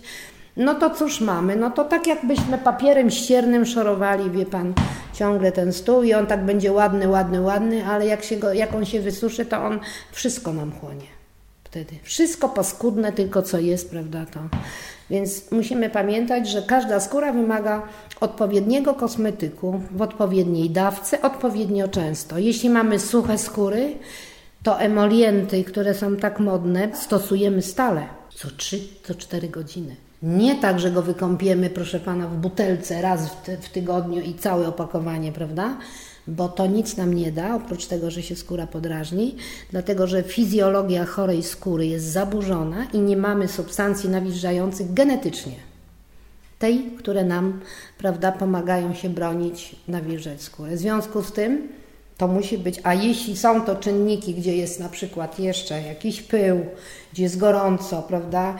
no 0.58 0.76
to 0.76 0.89
cóż 0.89 1.22
mamy? 1.22 1.56
No 1.56 1.72
to 1.72 1.84
tak 1.84 2.08
jakbyśmy 2.08 2.58
papierem 2.58 3.12
ściernym 3.12 3.66
szorowali, 3.66 4.32
wie 4.32 4.46
pan, 4.46 4.74
ciągle 5.13 5.52
ten 5.52 5.74
stół 5.74 6.04
i 6.04 6.13
on 6.13 6.28
tak 6.28 6.46
będzie 6.46 6.72
ładny, 6.72 7.08
ładny, 7.08 7.42
ładny, 7.42 7.86
ale 7.86 8.08
jak, 8.08 8.24
się 8.24 8.38
go, 8.38 8.54
jak 8.54 8.76
on 8.76 8.86
się 8.86 9.02
wysuszy, 9.02 9.46
to 9.46 9.66
on 9.66 9.80
wszystko 10.12 10.54
nam 10.54 10.72
chłonie 10.72 11.24
wtedy. 11.74 11.96
Wszystko 12.04 12.50
paskudne, 12.50 13.12
tylko 13.12 13.42
co 13.42 13.60
jest, 13.60 13.89
prawda, 13.89 14.26
to. 14.26 14.39
Więc 15.13 15.52
musimy 15.52 15.89
pamiętać, 15.89 16.49
że 16.49 16.62
każda 16.62 16.99
skóra 16.99 17.34
wymaga 17.34 17.82
odpowiedniego 18.19 18.93
kosmetyku 18.93 19.82
w 19.91 20.02
odpowiedniej 20.02 20.69
dawce, 20.69 21.21
odpowiednio 21.21 21.88
często. 21.88 22.38
Jeśli 22.38 22.69
mamy 22.69 22.99
suche 22.99 23.38
skóry, 23.38 23.95
to 24.63 24.80
emolienty, 24.80 25.63
które 25.63 25.93
są 25.93 26.15
tak 26.15 26.39
modne, 26.39 26.89
stosujemy 26.95 27.62
stale, 27.62 28.06
co 28.36 28.47
3, 28.58 28.80
co 29.04 29.15
4 29.15 29.49
godziny. 29.49 29.95
Nie 30.23 30.56
tak, 30.56 30.80
że 30.80 30.91
go 30.91 31.02
wykąpiemy, 31.02 31.69
proszę 31.69 31.99
pana, 31.99 32.28
w 32.28 32.36
butelce 32.36 33.02
raz 33.02 33.30
w, 33.30 33.41
ty 33.41 33.58
w 33.58 33.69
tygodniu 33.69 34.21
i 34.21 34.34
całe 34.34 34.67
opakowanie, 34.67 35.32
prawda? 35.32 35.78
Bo 36.27 36.49
to 36.49 36.67
nic 36.67 36.97
nam 36.97 37.13
nie 37.13 37.31
da, 37.31 37.55
oprócz 37.55 37.86
tego, 37.86 38.12
że 38.12 38.23
się 38.23 38.36
skóra 38.36 38.67
podrażni, 38.67 39.36
dlatego 39.71 40.07
że 40.07 40.23
fizjologia 40.23 41.05
chorej 41.05 41.43
skóry 41.43 41.88
jest 41.88 42.05
zaburzona 42.05 42.86
i 42.93 42.99
nie 42.99 43.17
mamy 43.17 43.47
substancji 43.47 44.09
nawilżających 44.09 44.93
genetycznie. 44.93 45.55
Tej, 46.59 46.91
które 46.97 47.23
nam, 47.23 47.59
prawda, 47.97 48.31
pomagają 48.31 48.93
się 48.93 49.09
bronić, 49.09 49.75
nawilżać 49.88 50.41
skórę. 50.41 50.75
W 50.75 50.79
związku 50.79 51.23
z 51.23 51.31
tym 51.31 51.67
to 52.17 52.28
musi 52.28 52.58
być, 52.58 52.80
a 52.84 52.93
jeśli 52.93 53.38
są 53.38 53.62
to 53.62 53.76
czynniki, 53.76 54.34
gdzie 54.34 54.58
jest 54.58 54.80
na 54.80 54.89
przykład 54.89 55.39
jeszcze 55.39 55.82
jakiś 55.82 56.21
pył, 56.21 56.65
gdzie 57.13 57.23
jest 57.23 57.38
gorąco, 57.38 58.02
prawda, 58.02 58.56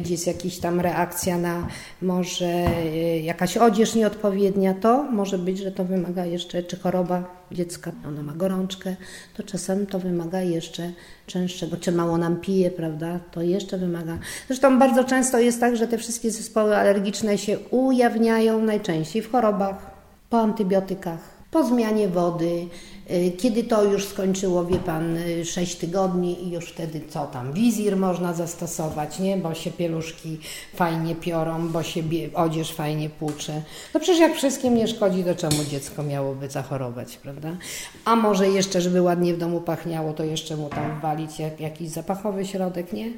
gdzie 0.00 0.14
jest 0.14 0.26
jakaś 0.26 0.58
tam 0.58 0.80
reakcja 0.80 1.38
na 1.38 1.68
może 2.02 2.46
e, 2.46 3.20
jakaś 3.20 3.56
odzież 3.56 3.94
nieodpowiednia, 3.94 4.74
to 4.74 5.02
może 5.02 5.38
być, 5.38 5.58
że 5.58 5.72
to 5.72 5.84
wymaga 5.84 6.24
jeszcze, 6.24 6.62
czy 6.62 6.76
choroba 6.76 7.44
dziecka, 7.52 7.92
ona 8.08 8.22
ma 8.22 8.32
gorączkę, 8.32 8.96
to 9.36 9.42
czasem 9.42 9.86
to 9.86 9.98
wymaga 9.98 10.40
jeszcze 10.40 10.92
częstszego, 11.26 11.76
czy 11.76 11.92
mało 11.92 12.18
nam 12.18 12.36
pije, 12.36 12.70
prawda, 12.70 13.20
to 13.32 13.42
jeszcze 13.42 13.78
wymaga. 13.78 14.18
Zresztą 14.46 14.78
bardzo 14.78 15.04
często 15.04 15.38
jest 15.38 15.60
tak, 15.60 15.76
że 15.76 15.88
te 15.88 15.98
wszystkie 15.98 16.30
zespoły 16.30 16.76
alergiczne 16.76 17.38
się 17.38 17.58
ujawniają 17.58 18.62
najczęściej 18.62 19.22
w 19.22 19.30
chorobach, 19.30 19.94
po 20.30 20.40
antybiotykach, 20.40 21.33
po 21.54 21.64
zmianie 21.64 22.08
wody, 22.08 22.66
y, 23.10 23.32
kiedy 23.38 23.64
to 23.64 23.84
już 23.84 24.04
skończyło, 24.04 24.64
wie 24.64 24.78
pan, 24.78 25.18
6 25.44 25.74
y, 25.74 25.80
tygodni 25.80 26.44
i 26.44 26.50
już 26.50 26.64
wtedy 26.64 27.00
co 27.08 27.26
tam, 27.26 27.52
wizir 27.52 27.96
można 27.96 28.32
zastosować, 28.32 29.18
nie? 29.18 29.36
Bo 29.36 29.54
się 29.54 29.70
pieluszki 29.70 30.38
fajnie 30.74 31.14
piorą, 31.14 31.68
bo 31.68 31.82
się 31.82 32.02
odzież 32.34 32.72
fajnie 32.72 33.10
płucze. 33.10 33.62
No 33.94 34.00
przecież 34.00 34.20
jak 34.20 34.34
wszystkim 34.34 34.74
nie 34.74 34.88
szkodzi, 34.88 35.24
to 35.24 35.34
czemu 35.34 35.64
dziecko 35.70 36.02
miałoby 36.02 36.48
zachorować, 36.48 37.16
prawda? 37.16 37.56
A 38.04 38.16
może 38.16 38.48
jeszcze, 38.48 38.80
żeby 38.80 39.02
ładnie 39.02 39.34
w 39.34 39.38
domu 39.38 39.60
pachniało, 39.60 40.12
to 40.12 40.24
jeszcze 40.24 40.56
mu 40.56 40.68
tam 40.68 41.00
walić 41.00 41.38
jak, 41.38 41.60
jakiś 41.60 41.88
zapachowy 41.88 42.46
środek, 42.46 42.92
nie? 42.92 43.12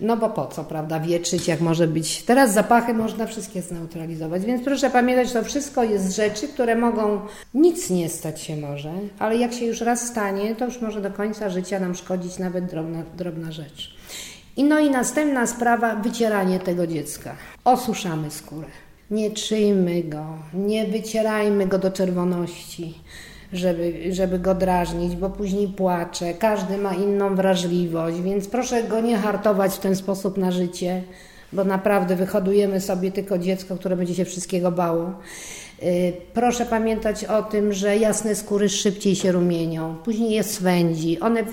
No 0.00 0.16
bo 0.16 0.30
po 0.30 0.46
co, 0.46 0.64
prawda, 0.64 1.00
wietrzyć, 1.00 1.48
jak 1.48 1.60
może 1.60 1.88
być. 1.88 2.22
Teraz 2.22 2.52
zapachy 2.52 2.94
można 2.94 3.26
wszystkie 3.26 3.62
zneutralizować, 3.62 4.44
więc 4.44 4.64
proszę 4.64 4.90
pamiętać, 4.90 5.32
to 5.32 5.44
wszystko 5.44 5.84
jest 5.84 6.16
rzeczy, 6.16 6.48
które 6.48 6.76
mogą, 6.76 7.20
nic 7.54 7.90
nie 7.90 8.08
stać 8.08 8.42
się 8.42 8.56
może, 8.56 8.92
ale 9.18 9.36
jak 9.36 9.52
się 9.52 9.66
już 9.66 9.80
raz 9.80 10.08
stanie, 10.08 10.56
to 10.56 10.64
już 10.64 10.80
może 10.80 11.00
do 11.00 11.10
końca 11.10 11.50
życia 11.50 11.80
nam 11.80 11.94
szkodzić 11.94 12.38
nawet 12.38 12.64
drobna, 12.64 13.02
drobna 13.16 13.52
rzecz. 13.52 13.96
I 14.56 14.64
no 14.64 14.78
i 14.78 14.90
następna 14.90 15.46
sprawa, 15.46 15.96
wycieranie 15.96 16.58
tego 16.58 16.86
dziecka. 16.86 17.36
Osuszamy 17.64 18.30
skórę. 18.30 18.68
Nie 19.10 19.30
trzyjmy 19.30 20.02
go, 20.02 20.26
nie 20.54 20.86
wycierajmy 20.86 21.66
go 21.66 21.78
do 21.78 21.90
czerwoności 21.90 22.94
żeby, 23.52 24.14
żeby 24.14 24.38
go 24.38 24.54
drażnić, 24.54 25.16
bo 25.16 25.30
później 25.30 25.68
płacze. 25.68 26.34
Każdy 26.34 26.78
ma 26.78 26.94
inną 26.94 27.34
wrażliwość, 27.34 28.20
więc 28.20 28.48
proszę 28.48 28.82
go 28.82 29.00
nie 29.00 29.16
hartować 29.16 29.74
w 29.74 29.80
ten 29.80 29.96
sposób 29.96 30.36
na 30.36 30.50
życie, 30.50 31.02
bo 31.52 31.64
naprawdę 31.64 32.16
wyhodujemy 32.16 32.80
sobie 32.80 33.12
tylko 33.12 33.38
dziecko, 33.38 33.76
które 33.76 33.96
będzie 33.96 34.14
się 34.14 34.24
wszystkiego 34.24 34.72
bało. 34.72 35.12
Y, 35.82 36.12
proszę 36.34 36.66
pamiętać 36.66 37.24
o 37.24 37.42
tym, 37.42 37.72
że 37.72 37.96
jasne 37.96 38.34
skóry 38.34 38.68
szybciej 38.68 39.16
się 39.16 39.32
rumienią, 39.32 39.96
później 40.04 40.30
je 40.30 40.42
swędzi. 40.42 41.20
One, 41.20 41.44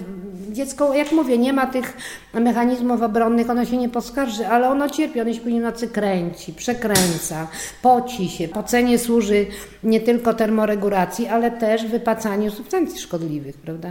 dziecko, 0.51 0.93
jak 0.93 1.11
mówię, 1.11 1.37
nie 1.37 1.53
ma 1.53 1.67
tych 1.67 1.97
mechanizmów 2.33 3.01
obronnych, 3.01 3.49
ono 3.49 3.65
się 3.65 3.77
nie 3.77 3.89
poskarży, 3.89 4.47
ale 4.47 4.69
ono 4.69 4.89
cierpi, 4.89 5.21
ono 5.21 5.33
się 5.33 5.41
później 5.41 5.61
nocy 5.61 5.87
kręci, 5.87 6.53
przekręca, 6.53 7.47
poci 7.81 8.29
się. 8.29 8.47
Pocenie 8.47 8.99
służy 8.99 9.45
nie 9.83 9.99
tylko 9.99 10.33
termoregulacji, 10.33 11.27
ale 11.27 11.51
też 11.51 11.85
wypacaniu 11.85 12.51
substancji 12.51 12.99
szkodliwych, 12.99 13.57
prawda? 13.57 13.89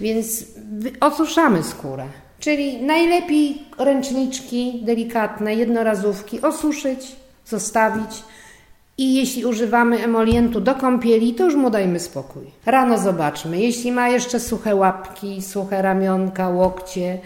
Więc 0.00 0.44
osuszamy 1.00 1.62
skórę. 1.62 2.06
Czyli 2.40 2.82
najlepiej 2.82 3.62
ręczniczki 3.78 4.80
delikatne, 4.82 5.54
jednorazówki 5.54 6.40
osuszyć, 6.40 7.16
zostawić, 7.46 8.22
i 8.98 9.14
jeśli 9.14 9.44
używamy 9.44 10.04
emolientu 10.04 10.60
do 10.60 10.74
kąpieli, 10.74 11.34
to 11.34 11.44
już 11.44 11.54
mu 11.54 11.70
dajmy 11.70 12.00
spokój. 12.00 12.42
Rano 12.66 12.98
zobaczmy. 12.98 13.60
Jeśli 13.60 13.92
ma 13.92 14.08
jeszcze 14.08 14.40
suche 14.40 14.74
łapki, 14.74 15.42
suche 15.42 15.82
ramionka, 15.82 16.48
łokcie, 16.48 17.18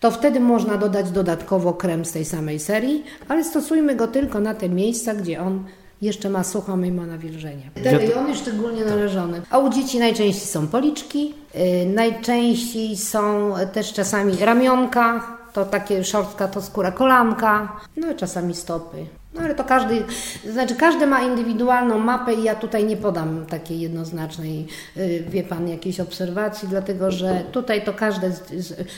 to 0.00 0.10
wtedy 0.10 0.40
można 0.40 0.76
dodać 0.76 1.10
dodatkowo 1.10 1.72
krem 1.72 2.04
z 2.04 2.12
tej 2.12 2.24
samej 2.24 2.58
serii, 2.58 3.04
ale 3.28 3.44
stosujmy 3.44 3.96
go 3.96 4.08
tylko 4.08 4.40
na 4.40 4.54
te 4.54 4.68
miejsca, 4.68 5.14
gdzie 5.14 5.40
on 5.40 5.64
jeszcze 6.02 6.30
ma 6.30 6.44
sucho 6.44 6.76
mimo 6.76 7.06
nawilżenia. 7.06 7.70
Te 7.82 7.98
rejony 7.98 8.36
szczególnie 8.36 8.84
należone. 8.84 9.40
A 9.50 9.58
u 9.58 9.70
dzieci 9.70 9.98
najczęściej 9.98 10.46
są 10.46 10.68
policzki, 10.68 11.34
yy, 11.54 11.60
najczęściej 11.94 12.96
są 12.96 13.54
też 13.72 13.92
czasami 13.92 14.36
ramionka, 14.36 15.38
to 15.52 15.64
takie 15.64 16.04
szorstka 16.04 16.48
to 16.48 16.62
skóra 16.62 16.92
kolanka, 16.92 17.80
no 17.96 18.12
i 18.12 18.14
czasami 18.16 18.54
stopy. 18.54 19.06
No 19.34 19.40
ale 19.40 19.54
to 19.54 19.64
każdy, 19.64 20.04
znaczy 20.52 20.74
każdy 20.74 21.06
ma 21.06 21.20
indywidualną 21.20 21.98
mapę 21.98 22.34
i 22.34 22.42
ja 22.42 22.54
tutaj 22.54 22.84
nie 22.84 22.96
podam 22.96 23.46
takiej 23.46 23.80
jednoznacznej, 23.80 24.66
y, 24.96 25.24
wie 25.28 25.42
Pan, 25.42 25.68
jakiejś 25.68 26.00
obserwacji, 26.00 26.68
dlatego 26.68 27.10
że 27.10 27.44
tutaj 27.52 27.84
to 27.84 27.94
każde, 27.94 28.32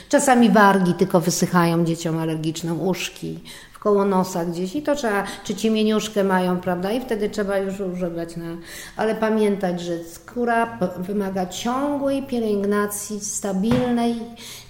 czasami 0.09 0.49
wargi 0.49 0.93
tylko 0.93 1.19
wysychają 1.19 1.85
dzieciom 1.85 2.17
alergiczną, 2.17 2.77
uszki, 2.77 3.39
koło 3.81 4.05
nosa 4.05 4.45
gdzieś 4.45 4.75
i 4.75 4.81
to 4.81 4.95
trzeba, 4.95 5.23
czy 5.43 5.55
ciemieniuszkę 5.55 6.23
mają, 6.23 6.59
prawda, 6.59 6.91
i 6.91 7.01
wtedy 7.01 7.29
trzeba 7.29 7.57
już 7.57 7.79
używać 7.79 8.37
na, 8.37 8.57
ale 8.97 9.15
pamiętać, 9.15 9.81
że 9.81 10.03
skóra 10.03 10.77
wymaga 10.97 11.45
ciągłej 11.45 12.23
pielęgnacji, 12.23 13.19
stabilnej, 13.19 14.15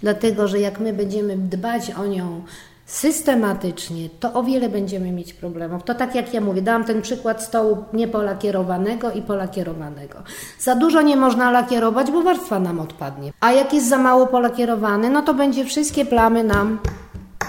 dlatego 0.01 0.47
że 0.47 0.59
jak 0.59 0.79
my 0.79 0.93
będziemy 0.93 1.37
dbać 1.37 1.91
o 1.91 2.05
nią 2.05 2.41
systematycznie, 2.85 4.09
to 4.19 4.33
o 4.33 4.43
wiele 4.43 4.69
będziemy 4.69 5.11
mieć 5.11 5.33
problemów. 5.33 5.83
To 5.83 5.95
tak 5.95 6.15
jak 6.15 6.33
ja 6.33 6.41
mówię, 6.41 6.61
dałam 6.61 6.83
ten 6.83 7.01
przykład 7.01 7.43
stołu 7.43 7.77
niepolakierowanego 7.93 9.11
i 9.11 9.21
polakierowanego. 9.21 10.23
Za 10.59 10.75
dużo 10.75 11.01
nie 11.01 11.17
można 11.17 11.51
lakierować, 11.51 12.11
bo 12.11 12.21
warstwa 12.21 12.59
nam 12.59 12.79
odpadnie. 12.79 13.31
A 13.39 13.51
jak 13.51 13.73
jest 13.73 13.89
za 13.89 13.97
mało 13.97 14.27
polakierowany, 14.27 15.09
no 15.09 15.21
to 15.21 15.33
będzie 15.33 15.65
wszystkie 15.65 16.05
plamy 16.05 16.43
nam 16.43 16.79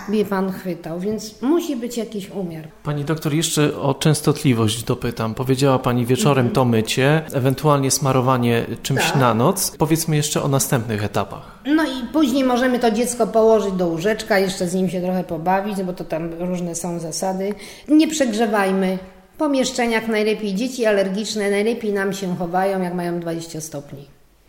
wie 0.08 0.24
pan 0.24 0.52
chwytał, 0.52 1.00
więc 1.00 1.42
musi 1.42 1.76
być 1.76 1.96
jakiś 1.96 2.30
umiar. 2.30 2.68
Pani 2.82 3.04
doktor, 3.04 3.34
jeszcze 3.34 3.76
o 3.76 3.94
częstotliwość 3.94 4.82
dopytam. 4.82 5.34
Powiedziała 5.34 5.78
pani 5.78 6.06
wieczorem 6.06 6.50
to 6.50 6.64
mycie, 6.64 7.22
ewentualnie 7.32 7.90
smarowanie 7.90 8.66
czymś 8.82 9.02
tak. 9.02 9.16
na 9.16 9.34
noc. 9.34 9.76
Powiedzmy 9.78 10.16
jeszcze 10.16 10.42
o 10.42 10.48
następnych 10.48 11.04
etapach. 11.04 11.58
No 11.66 11.82
i 11.84 12.06
później 12.12 12.44
możemy 12.44 12.78
to 12.78 12.90
dziecko 12.90 13.26
położyć 13.26 13.72
do 13.72 13.86
łóżeczka, 13.86 14.38
jeszcze 14.38 14.68
z 14.68 14.74
nim 14.74 14.88
się 14.88 15.00
trochę 15.00 15.24
pobawić, 15.24 15.82
bo 15.82 15.92
to 15.92 16.04
tam 16.04 16.30
różne 16.38 16.74
są 16.74 16.98
zasady. 16.98 17.54
Nie 17.88 18.08
przegrzewajmy 18.08 18.98
pomieszczeniach 19.42 20.08
najlepiej 20.08 20.54
dzieci 20.54 20.86
alergiczne 20.86 21.50
najlepiej 21.50 21.92
nam 21.92 22.12
się 22.12 22.36
chowają, 22.36 22.82
jak 22.82 22.94
mają 22.94 23.20
20 23.20 23.60
stopni. 23.60 24.06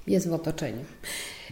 Jest 0.07 0.29
w 0.29 0.33
otoczeniu. 0.33 0.85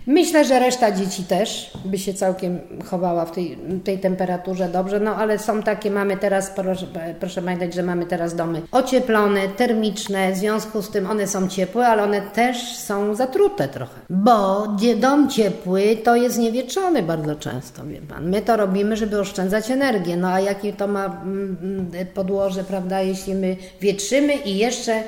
Myślę, 0.08 0.46
że 0.46 0.60
reszta 0.60 0.92
dzieci 0.92 1.24
też 1.24 1.72
by 1.86 1.98
się 1.98 2.14
całkiem 2.14 2.60
chowała 2.86 3.26
w 3.26 3.32
tej, 3.32 3.58
tej 3.84 4.00
temperaturze 4.00 4.70
dobrze, 4.70 5.00
no 5.00 5.16
ale 5.16 5.40
są 5.40 5.64
takie, 5.64 5.92
mamy 5.92 6.18
teraz, 6.18 6.50
proszę, 6.50 6.88
proszę 7.20 7.42
pamiętać, 7.42 7.74
że 7.74 7.84
mamy 7.84 8.06
teraz 8.06 8.36
domy 8.36 8.62
ocieplone, 8.72 9.48
termiczne, 9.48 10.32
w 10.32 10.38
związku 10.38 10.82
z 10.82 10.90
tym 10.90 11.10
one 11.10 11.28
są 11.28 11.48
ciepłe, 11.48 11.88
ale 11.88 12.04
one 12.04 12.22
też 12.22 12.78
są 12.78 13.16
zatrute 13.16 13.68
trochę, 13.68 14.00
bo 14.10 14.68
dom 14.98 15.30
ciepły 15.30 15.98
to 16.04 16.16
jest 16.16 16.40
niewietrzony 16.40 17.04
bardzo 17.04 17.36
często, 17.36 17.86
wie 17.86 18.02
Pan. 18.02 18.30
My 18.30 18.42
to 18.42 18.58
robimy, 18.58 18.98
żeby 18.98 19.20
oszczędzać 19.20 19.72
energię, 19.72 20.18
no 20.18 20.28
a 20.28 20.40
jakie 20.40 20.74
to 20.74 20.88
ma 20.88 21.06
mm, 21.06 21.58
mm, 21.62 22.08
podłoże, 22.14 22.64
prawda, 22.64 23.02
jeśli 23.02 23.36
my 23.36 23.58
wietrzymy 23.82 24.34
i 24.34 24.58
jeszcze, 24.58 25.04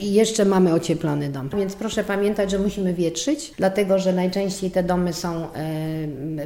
i 0.00 0.12
jeszcze 0.12 0.44
mamy 0.44 0.72
ocieplony 0.72 1.28
dom. 1.28 1.50
Więc 1.56 1.74
proszę 1.74 2.04
pamiętać, 2.04 2.50
że 2.50 2.58
musimy 2.58 2.94
wietrzyć, 2.94 3.52
dlatego 3.56 3.98
że 3.98 4.17
najczęściej 4.18 4.70
te 4.70 4.82
domy 4.82 5.12
są 5.12 5.46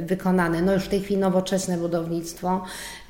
wykonane. 0.01 0.61
No 0.61 0.73
już 0.73 0.83
w 0.83 0.89
tej 0.89 1.01
chwili 1.01 1.19
nowoczesne 1.19 1.77
budownictwo 1.77 2.63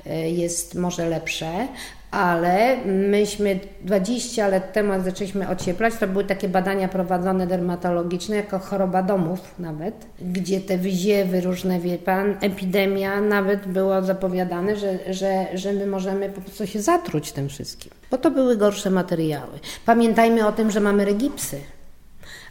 e, 0.06 0.30
jest 0.30 0.74
może 0.74 1.08
lepsze, 1.08 1.68
ale 2.10 2.76
myśmy 2.86 3.60
20 3.82 4.48
lat 4.48 4.72
temu, 4.72 4.92
jak 4.92 5.02
zaczęliśmy 5.02 5.48
ocieplać, 5.48 5.94
to 6.00 6.06
były 6.06 6.24
takie 6.24 6.48
badania 6.48 6.88
prowadzone 6.88 7.46
dermatologiczne, 7.46 8.36
jako 8.36 8.58
choroba 8.58 9.02
domów 9.02 9.40
nawet, 9.58 10.06
gdzie 10.20 10.60
te 10.60 10.78
wyziewy 10.78 11.40
różne, 11.40 11.80
wie 11.80 11.98
Pan, 11.98 12.36
epidemia, 12.40 13.20
nawet 13.20 13.68
było 13.68 14.02
zapowiadane, 14.02 14.76
że, 14.76 14.98
że, 15.14 15.46
że 15.54 15.72
my 15.72 15.86
możemy 15.86 16.28
po 16.28 16.40
prostu 16.40 16.66
się 16.66 16.82
zatruć 16.82 17.32
tym 17.32 17.48
wszystkim, 17.48 17.92
bo 18.10 18.18
to 18.18 18.30
były 18.30 18.56
gorsze 18.56 18.90
materiały. 18.90 19.58
Pamiętajmy 19.86 20.46
o 20.46 20.52
tym, 20.52 20.70
że 20.70 20.80
mamy 20.80 21.04
regipsy, 21.04 21.60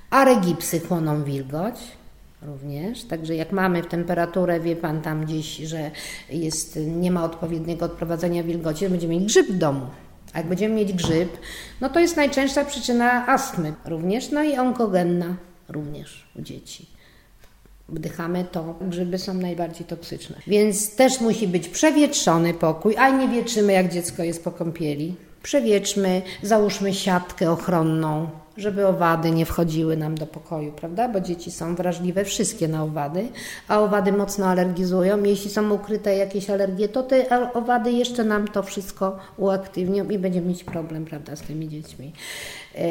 a 0.09 0.25
regipsy 0.25 0.79
chłoną 0.79 1.23
wilgoć, 1.23 1.75
również. 2.45 3.03
Także 3.03 3.35
jak 3.35 3.51
mamy 3.51 3.83
temperaturę, 3.83 4.59
wie 4.59 4.75
Pan 4.75 5.01
tam 5.01 5.25
gdzieś, 5.25 5.57
że 5.57 5.91
jest, 6.29 6.79
nie 6.87 7.11
ma 7.11 7.23
odpowiedniego 7.23 7.85
odprowadzenia 7.85 8.43
wilgoci, 8.43 8.89
będziemy 8.89 9.13
mieć 9.13 9.25
grzyb 9.25 9.47
w 9.47 9.57
domu. 9.57 9.85
A 10.33 10.37
jak 10.37 10.47
będziemy 10.47 10.75
mieć 10.75 10.93
grzyb, 10.93 11.37
no 11.81 11.89
to 11.89 11.99
jest 11.99 12.15
najczęstsza 12.15 12.65
przyczyna 12.65 13.27
astmy 13.27 13.73
również, 13.85 14.31
no 14.31 14.43
i 14.43 14.57
onkogenna 14.57 15.35
również 15.69 16.27
u 16.35 16.41
dzieci. 16.41 16.85
Wdychamy 17.89 18.45
to, 18.51 18.75
grzyby 18.81 19.17
są 19.17 19.33
najbardziej 19.33 19.87
toksyczne. 19.87 20.35
Więc 20.47 20.95
też 20.95 21.21
musi 21.21 21.47
być 21.47 21.67
przewietrzony 21.67 22.53
pokój, 22.53 22.97
a 22.97 23.09
nie 23.09 23.27
wietrzymy 23.27 23.73
jak 23.73 23.93
dziecko 23.93 24.23
jest 24.23 24.43
po 24.43 24.51
kąpieli. 24.51 25.15
Przewietrzmy, 25.43 26.21
załóżmy 26.41 26.93
siatkę 26.93 27.51
ochronną, 27.51 28.29
żeby 28.57 28.87
owady 28.87 29.31
nie 29.31 29.45
wchodziły 29.45 29.97
nam 29.97 30.15
do 30.15 30.27
pokoju, 30.27 30.71
prawda? 30.71 31.09
Bo 31.09 31.19
dzieci 31.19 31.51
są 31.51 31.75
wrażliwe 31.75 32.25
wszystkie 32.25 32.67
na 32.67 32.83
owady, 32.83 33.27
a 33.67 33.79
owady 33.79 34.11
mocno 34.11 34.45
alergizują. 34.45 35.23
Jeśli 35.23 35.51
są 35.51 35.71
ukryte 35.71 36.15
jakieś 36.15 36.49
alergie, 36.49 36.89
to 36.89 37.03
te 37.03 37.53
owady 37.53 37.91
jeszcze 37.91 38.23
nam 38.23 38.47
to 38.47 38.63
wszystko 38.63 39.17
uaktywnią 39.37 40.09
i 40.09 40.19
będziemy 40.19 40.47
mieć 40.47 40.63
problem, 40.63 41.05
prawda, 41.05 41.35
z 41.35 41.41
tymi 41.41 41.69
dziećmi. 41.69 42.13
E, 42.75 42.81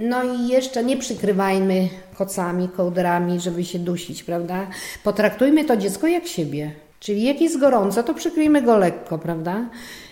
no 0.00 0.22
i 0.24 0.48
jeszcze 0.48 0.84
nie 0.84 0.96
przykrywajmy 0.96 1.88
kocami, 2.14 2.68
kołdrami, 2.68 3.40
żeby 3.40 3.64
się 3.64 3.78
dusić, 3.78 4.22
prawda? 4.22 4.66
Potraktujmy 5.04 5.64
to 5.64 5.76
dziecko 5.76 6.06
jak 6.06 6.26
siebie. 6.26 6.70
Czyli 7.00 7.22
jak 7.22 7.40
jest 7.40 7.60
gorąco, 7.60 8.02
to 8.02 8.14
przykryjmy 8.14 8.62
go 8.62 8.76
lekko, 8.76 9.18
prawda? 9.18 9.66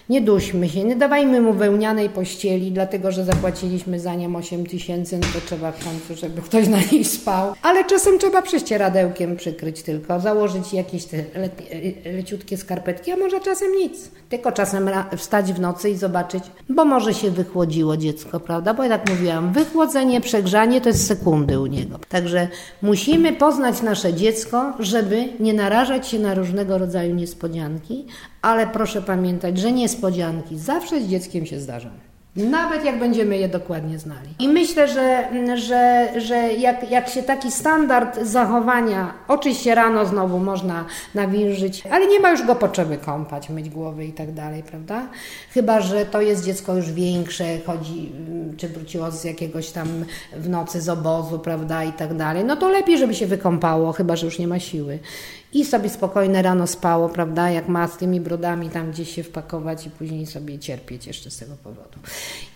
Nie 0.09 0.21
duśmy 0.21 0.69
się, 0.69 0.85
nie 0.85 0.97
dawajmy 0.97 1.41
mu 1.41 1.53
wełnianej 1.53 2.09
pościeli, 2.09 2.73
dlatego 2.73 3.13
że 3.13 3.25
zapłaciliśmy 3.25 4.01
za 4.01 4.15
nią 4.15 4.37
8 4.37 4.67
tysięcy, 4.67 5.19
no 5.19 5.27
to 5.35 5.47
trzeba 5.47 5.73
w 5.73 5.85
końcu, 5.85 6.15
żeby 6.21 6.43
ktoś 6.43 6.69
na 6.69 6.79
niej 6.93 7.05
spał. 7.05 7.55
Ale 7.63 7.85
czasem 7.85 8.19
trzeba 8.19 8.43
prześcieradełkiem 8.43 9.37
przykryć 9.37 9.83
tylko, 9.83 10.21
założyć 10.21 10.73
jakieś 10.73 11.05
te 11.05 11.17
le 11.17 11.49
leciutkie 12.17 12.57
skarpetki, 12.57 13.13
a 13.13 13.17
może 13.17 13.41
czasem 13.41 13.69
nic. 13.73 14.11
Tylko 14.35 14.53
czasem 14.53 14.91
wstać 15.17 15.53
w 15.53 15.61
nocy 15.61 15.91
i 15.91 15.97
zobaczyć, 15.97 16.45
bo 16.69 16.85
może 16.85 17.15
się 17.15 17.31
wychłodziło 17.31 17.97
dziecko, 17.97 18.41
prawda? 18.41 18.75
Bo 18.75 18.83
ja 18.83 18.99
tak 18.99 19.11
mówiłam, 19.11 19.53
wychłodzenie, 19.53 20.21
przegrzanie 20.21 20.81
to 20.81 20.89
jest 20.89 21.07
sekundy 21.07 21.61
u 21.61 21.67
niego. 21.67 21.99
Także 22.09 22.49
musimy 22.83 23.33
poznać 23.33 23.83
nasze 23.83 24.15
dziecko, 24.15 24.73
żeby 24.79 25.29
nie 25.41 25.55
narażać 25.55 26.09
się 26.09 26.19
na 26.19 26.35
różnego 26.35 26.79
rodzaju 26.79 27.15
niespodzianki, 27.15 28.07
ale 28.43 28.67
proszę 28.67 29.03
pamiętać, 29.03 29.59
że 29.59 29.73
niespodzianki 29.73 30.59
zawsze 30.59 31.01
z 31.01 31.09
dzieckiem 31.09 31.47
się 31.47 31.61
zdarzą. 31.61 31.89
Nawet 32.37 32.85
jak 32.85 32.99
będziemy 32.99 33.39
je 33.39 33.49
dokładnie 33.49 33.99
znali. 33.99 34.29
I 34.39 34.49
myślę, 34.49 34.89
że, 34.89 35.29
że, 35.57 36.09
że 36.21 36.37
jak, 36.53 36.91
jak 36.91 37.09
się 37.09 37.23
taki 37.23 37.51
standard 37.51 38.19
zachowania, 38.23 39.15
oczywiście 39.29 39.75
rano 39.75 40.07
znowu 40.07 40.39
można 40.39 40.85
nawilżyć, 41.15 41.87
ale 41.91 42.07
nie 42.07 42.21
ma 42.21 42.31
już 42.31 42.43
go 42.43 42.55
potrzeby 42.55 42.99
kąpać, 42.99 43.49
myć 43.51 43.71
głowy 43.71 44.05
i 44.05 44.13
tak 44.13 44.33
dalej, 44.33 44.63
prawda? 44.63 45.07
Chyba, 45.51 45.81
że 45.81 46.07
to 46.07 46.21
jest 46.21 46.45
dziecko 46.45 46.77
już 46.77 46.93
większe, 46.93 47.45
chodzi, 47.67 48.13
czy 48.57 48.69
wróciło 48.69 49.11
z 49.11 49.25
jakiegoś 49.25 49.71
tam 49.71 49.89
w 50.37 50.49
nocy 50.49 50.81
z 50.81 50.89
obozu, 50.89 51.39
prawda, 51.39 51.85
i 51.85 51.93
tak 51.93 52.17
dalej. 52.17 52.45
No 52.45 52.57
to 52.57 52.69
lepiej, 52.69 52.99
żeby 52.99 53.15
się 53.15 53.27
wykąpało, 53.27 53.93
chyba, 53.93 54.17
że 54.17 54.27
już 54.27 54.39
nie 54.39 54.49
ma 54.49 54.59
siły 54.59 54.99
i 55.55 55.65
sobie 55.65 55.89
spokojne 55.89 56.43
rano 56.43 56.67
spało, 56.67 57.09
prawda, 57.09 57.51
jak 57.51 57.69
ma 57.69 57.89
z 57.89 57.97
tymi 57.97 58.21
brodami 58.21 58.71
tam 58.71 58.91
gdzieś 58.91 59.15
się 59.15 59.23
wpakować 59.23 59.87
i 59.87 59.91
później 59.91 60.27
sobie 60.27 60.59
cierpieć 60.59 61.07
jeszcze 61.07 61.31
z 61.31 61.37
tego 61.37 61.53
powodu. 61.65 61.99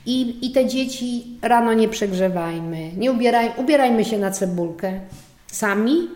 I, 0.06 0.46
i 0.46 0.52
te 0.52 0.66
dzieci 0.66 1.38
rano 1.42 1.74
nie 1.74 1.88
przegrzewajmy, 1.88 2.92
nie 2.96 3.12
ubieraj, 3.12 3.50
ubierajmy 3.56 4.04
się 4.04 4.18
na 4.18 4.30
cebulkę 4.30 5.00
sami, 5.46 6.08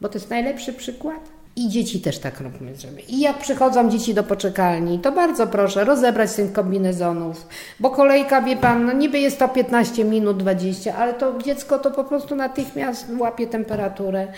bo 0.00 0.08
to 0.08 0.18
jest 0.18 0.30
najlepszy 0.30 0.72
przykład. 0.72 1.38
I 1.58 1.68
dzieci 1.68 2.00
też 2.00 2.18
tak 2.18 2.42
żeby. 2.82 3.00
I 3.08 3.20
jak 3.20 3.38
przychodzą 3.38 3.90
dzieci 3.90 4.14
do 4.14 4.24
poczekalni, 4.24 4.98
to 4.98 5.12
bardzo 5.12 5.46
proszę 5.46 5.84
rozebrać 5.84 6.32
tych 6.32 6.52
kombinezonów, 6.52 7.46
bo 7.80 7.90
kolejka, 7.90 8.42
wie 8.42 8.56
pan, 8.56 8.86
no 8.86 8.92
niby 8.92 9.18
jest 9.18 9.38
to 9.38 9.48
15 9.48 10.04
minut, 10.04 10.36
20, 10.36 10.96
ale 10.96 11.14
to 11.14 11.38
dziecko 11.44 11.78
to 11.78 11.90
po 11.90 12.04
prostu 12.04 12.36
natychmiast 12.36 13.06
łapie 13.18 13.46
temperaturę, 13.46 14.28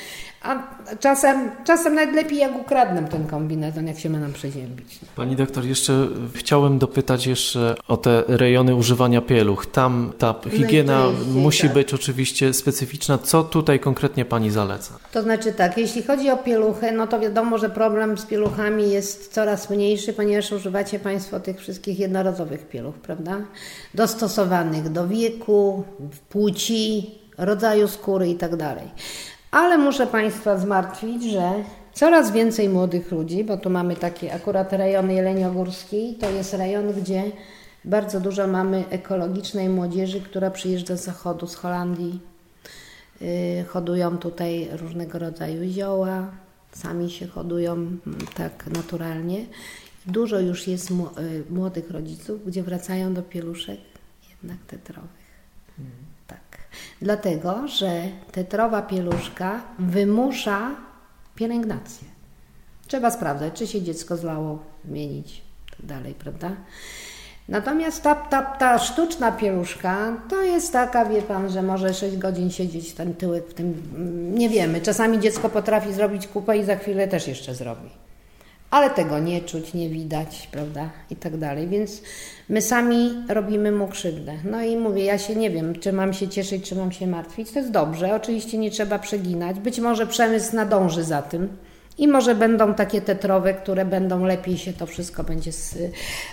a 0.42 0.62
czasem, 1.00 1.50
czasem 1.64 1.94
nawet 1.94 2.14
lepiej 2.14 2.38
jak 2.38 2.60
ukradnę 2.60 3.08
ten 3.08 3.26
kombinezon, 3.26 3.86
jak 3.86 3.98
się 3.98 4.10
ma 4.10 4.18
nam 4.18 4.32
przeziębić. 4.32 4.98
Pani 5.16 5.36
doktor, 5.36 5.64
jeszcze 5.64 6.08
chciałem 6.34 6.78
dopytać 6.78 7.26
jeszcze 7.26 7.74
o 7.88 7.96
te 7.96 8.24
rejony 8.28 8.74
używania 8.74 9.20
pieluch. 9.20 9.66
Tam 9.66 10.12
ta 10.18 10.34
higiena 10.50 11.06
musi 11.34 11.62
tak. 11.62 11.72
być 11.72 11.94
oczywiście 11.94 12.54
specyficzna. 12.54 13.18
Co 13.18 13.44
tutaj 13.44 13.80
konkretnie 13.80 14.24
Pani 14.24 14.50
zaleca? 14.50 14.98
To 15.12 15.22
znaczy 15.22 15.52
tak, 15.52 15.78
jeśli 15.78 16.02
chodzi 16.02 16.30
o 16.30 16.36
pieluchy, 16.36 16.92
no 16.92 17.06
to 17.06 17.20
wiadomo, 17.20 17.58
że 17.58 17.70
problem 17.70 18.18
z 18.18 18.26
pieluchami 18.26 18.90
jest 18.90 19.32
coraz 19.32 19.70
mniejszy, 19.70 20.12
ponieważ 20.12 20.52
używacie 20.52 20.98
Państwo 20.98 21.40
tych 21.40 21.58
wszystkich 21.60 21.98
jednorazowych 21.98 22.68
pieluch, 22.68 22.94
prawda? 22.94 23.36
Dostosowanych 23.94 24.88
do 24.88 25.08
wieku, 25.08 25.84
płci, 26.28 27.10
rodzaju 27.38 27.88
skóry 27.88 28.28
i 28.28 28.34
tak 28.34 28.56
dalej. 28.56 28.84
Ale 29.50 29.78
muszę 29.78 30.06
Państwa 30.06 30.58
zmartwić, 30.58 31.24
że 31.24 31.52
coraz 31.92 32.32
więcej 32.32 32.68
młodych 32.68 33.12
ludzi, 33.12 33.44
bo 33.44 33.56
tu 33.56 33.70
mamy 33.70 33.96
taki 33.96 34.30
akurat 34.30 34.72
rejon 34.72 35.10
Jeleniogórski, 35.10 36.16
to 36.20 36.30
jest 36.30 36.54
rejon, 36.54 36.92
gdzie 36.92 37.22
bardzo 37.84 38.20
dużo 38.20 38.46
mamy 38.46 38.84
ekologicznej 38.90 39.68
młodzieży, 39.68 40.20
która 40.20 40.50
przyjeżdża 40.50 40.96
z 40.96 41.04
zachodu, 41.04 41.46
z 41.46 41.54
Holandii. 41.54 42.20
Yy, 43.20 43.64
hodują 43.68 44.18
tutaj 44.18 44.68
różnego 44.72 45.18
rodzaju 45.18 45.72
zioła, 45.72 46.30
sami 46.72 47.10
się 47.10 47.26
hodują 47.26 47.72
mm, 47.72 48.00
tak 48.36 48.66
naturalnie. 48.66 49.44
Dużo 50.06 50.40
już 50.40 50.68
jest 50.68 50.90
y, 50.90 50.94
młodych 51.50 51.90
rodziców, 51.90 52.46
gdzie 52.46 52.62
wracają 52.62 53.14
do 53.14 53.22
pieluszek 53.22 53.80
jednak 54.30 54.58
tetrowych. 54.66 55.20
Dlatego, 57.02 57.68
że 57.68 58.02
tetrowa 58.32 58.82
pieluszka 58.82 59.62
wymusza 59.78 60.70
pielęgnację. 61.34 62.08
Trzeba 62.86 63.10
sprawdzać, 63.10 63.52
czy 63.52 63.66
się 63.66 63.82
dziecko 63.82 64.16
zlało, 64.16 64.58
zmienić 64.84 65.42
tak 65.76 65.86
dalej, 65.86 66.14
prawda? 66.14 66.50
Natomiast 67.48 68.02
ta, 68.02 68.14
ta, 68.14 68.42
ta 68.42 68.78
sztuczna 68.78 69.32
pieluszka 69.32 70.16
to 70.28 70.42
jest 70.42 70.72
taka, 70.72 71.04
wie 71.04 71.22
Pan, 71.22 71.50
że 71.50 71.62
może 71.62 71.94
6 71.94 72.16
godzin 72.16 72.50
siedzieć 72.50 72.92
ten 72.92 73.14
tyłek 73.14 73.46
w 73.46 73.54
tym, 73.54 73.82
nie 74.34 74.48
wiemy. 74.48 74.80
Czasami 74.80 75.20
dziecko 75.20 75.48
potrafi 75.48 75.92
zrobić 75.92 76.26
kupę 76.26 76.58
i 76.58 76.64
za 76.64 76.76
chwilę 76.76 77.08
też 77.08 77.28
jeszcze 77.28 77.54
zrobi 77.54 77.90
ale 78.70 78.90
tego 78.90 79.18
nie 79.18 79.40
czuć, 79.40 79.74
nie 79.74 79.88
widać, 79.88 80.48
prawda, 80.52 80.90
i 81.10 81.16
tak 81.16 81.36
dalej. 81.36 81.68
Więc 81.68 82.02
my 82.48 82.62
sami 82.62 83.24
robimy 83.28 83.72
mu 83.72 83.88
krzywdę. 83.88 84.34
No 84.44 84.62
i 84.62 84.76
mówię, 84.76 85.04
ja 85.04 85.18
się 85.18 85.36
nie 85.36 85.50
wiem, 85.50 85.78
czy 85.78 85.92
mam 85.92 86.12
się 86.12 86.28
cieszyć, 86.28 86.68
czy 86.68 86.76
mam 86.76 86.92
się 86.92 87.06
martwić. 87.06 87.50
To 87.50 87.58
jest 87.58 87.70
dobrze, 87.70 88.14
oczywiście 88.14 88.58
nie 88.58 88.70
trzeba 88.70 88.98
przeginać. 88.98 89.60
Być 89.60 89.80
może 89.80 90.06
przemysł 90.06 90.56
nadąży 90.56 91.04
za 91.04 91.22
tym, 91.22 91.56
I 91.98 92.08
może 92.08 92.34
będą 92.34 92.74
takie 92.74 93.00
tetrowe, 93.00 93.54
które 93.54 93.84
będą 93.84 94.24
lepiej 94.24 94.58
się 94.58 94.72
to 94.72 94.86
wszystko 94.86 95.24
będzie. 95.24 95.52
Z... 95.52 95.78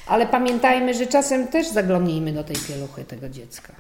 Ale 0.08 0.28
pamiętajmy, 0.28 0.94
że 0.94 1.08
czasem 1.08 1.48
też 1.48 1.68
zaglądnijmy 1.68 2.34
do 2.34 2.44
tej 2.44 2.56
pieluchy 2.68 3.04
tego 3.04 3.30
dziecka. 3.30 3.74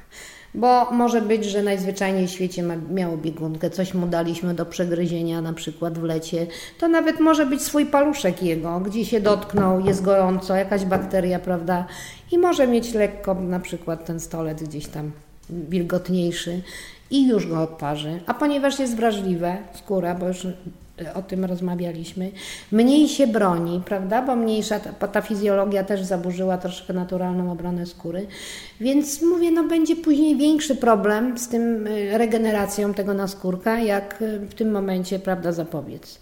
Bo 0.55 0.91
może 0.91 1.21
być, 1.21 1.45
że 1.45 1.63
najzwyczajniej 1.63 2.27
w 2.27 2.31
świecie 2.31 2.63
miało 2.91 3.17
biegunkę, 3.17 3.69
coś 3.69 3.93
mu 3.93 4.07
daliśmy 4.07 4.53
do 4.53 4.65
przegryzienia, 4.65 5.41
na 5.41 5.53
przykład 5.53 5.99
w 5.99 6.03
lecie. 6.03 6.47
To 6.79 6.87
nawet 6.87 7.19
może 7.19 7.45
być 7.45 7.61
swój 7.61 7.85
paluszek 7.85 8.43
jego, 8.43 8.79
gdzie 8.79 9.05
się 9.05 9.19
dotknął, 9.19 9.85
jest 9.85 10.01
gorąco, 10.01 10.55
jakaś 10.55 10.85
bakteria, 10.85 11.39
prawda? 11.39 11.85
I 12.31 12.37
może 12.37 12.67
mieć 12.67 12.93
lekko 12.93 13.33
na 13.33 13.59
przykład 13.59 14.05
ten 14.05 14.19
stolec 14.19 14.63
gdzieś 14.63 14.87
tam 14.87 15.11
wilgotniejszy 15.49 16.61
i 17.11 17.27
już 17.27 17.47
go 17.47 17.61
odparzy. 17.61 18.19
A 18.25 18.33
ponieważ 18.33 18.79
jest 18.79 18.95
wrażliwe, 18.95 19.57
skóra, 19.73 20.15
bo 20.15 20.27
już 20.27 20.47
o 21.13 21.21
tym 21.21 21.45
rozmawialiśmy, 21.45 22.31
mniej 22.71 23.07
się 23.07 23.27
broni, 23.27 23.81
prawda, 23.85 24.21
bo 24.21 24.35
mniejsza 24.35 24.79
ta, 24.79 25.07
ta 25.07 25.21
fizjologia 25.21 25.83
też 25.83 26.03
zaburzyła 26.03 26.57
troszkę 26.57 26.93
naturalną 26.93 27.51
obronę 27.51 27.85
skóry, 27.85 28.27
więc 28.81 29.21
mówię, 29.21 29.51
no 29.51 29.63
będzie 29.63 29.95
później 29.95 30.37
większy 30.37 30.75
problem 30.75 31.37
z 31.37 31.47
tym 31.47 31.87
y, 31.87 32.17
regeneracją 32.17 32.93
tego 32.93 33.13
naskórka, 33.13 33.79
jak 33.79 34.21
y, 34.21 34.39
w 34.39 34.53
tym 34.53 34.71
momencie, 34.71 35.19
prawda, 35.19 35.51
zapobiec. 35.51 36.19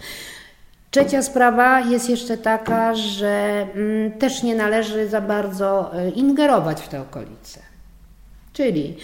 Trzecia 0.91 1.21
sprawa 1.21 1.79
jest 1.79 2.09
jeszcze 2.09 2.37
taka, 2.37 2.95
że 2.95 3.67
mm, 3.75 4.11
też 4.11 4.43
nie 4.43 4.55
należy 4.55 5.07
za 5.07 5.21
bardzo 5.21 5.91
y, 5.99 6.09
ingerować 6.09 6.81
w 6.81 6.87
te 6.87 7.01
okolice. 7.01 7.59
Czyli 8.53 8.97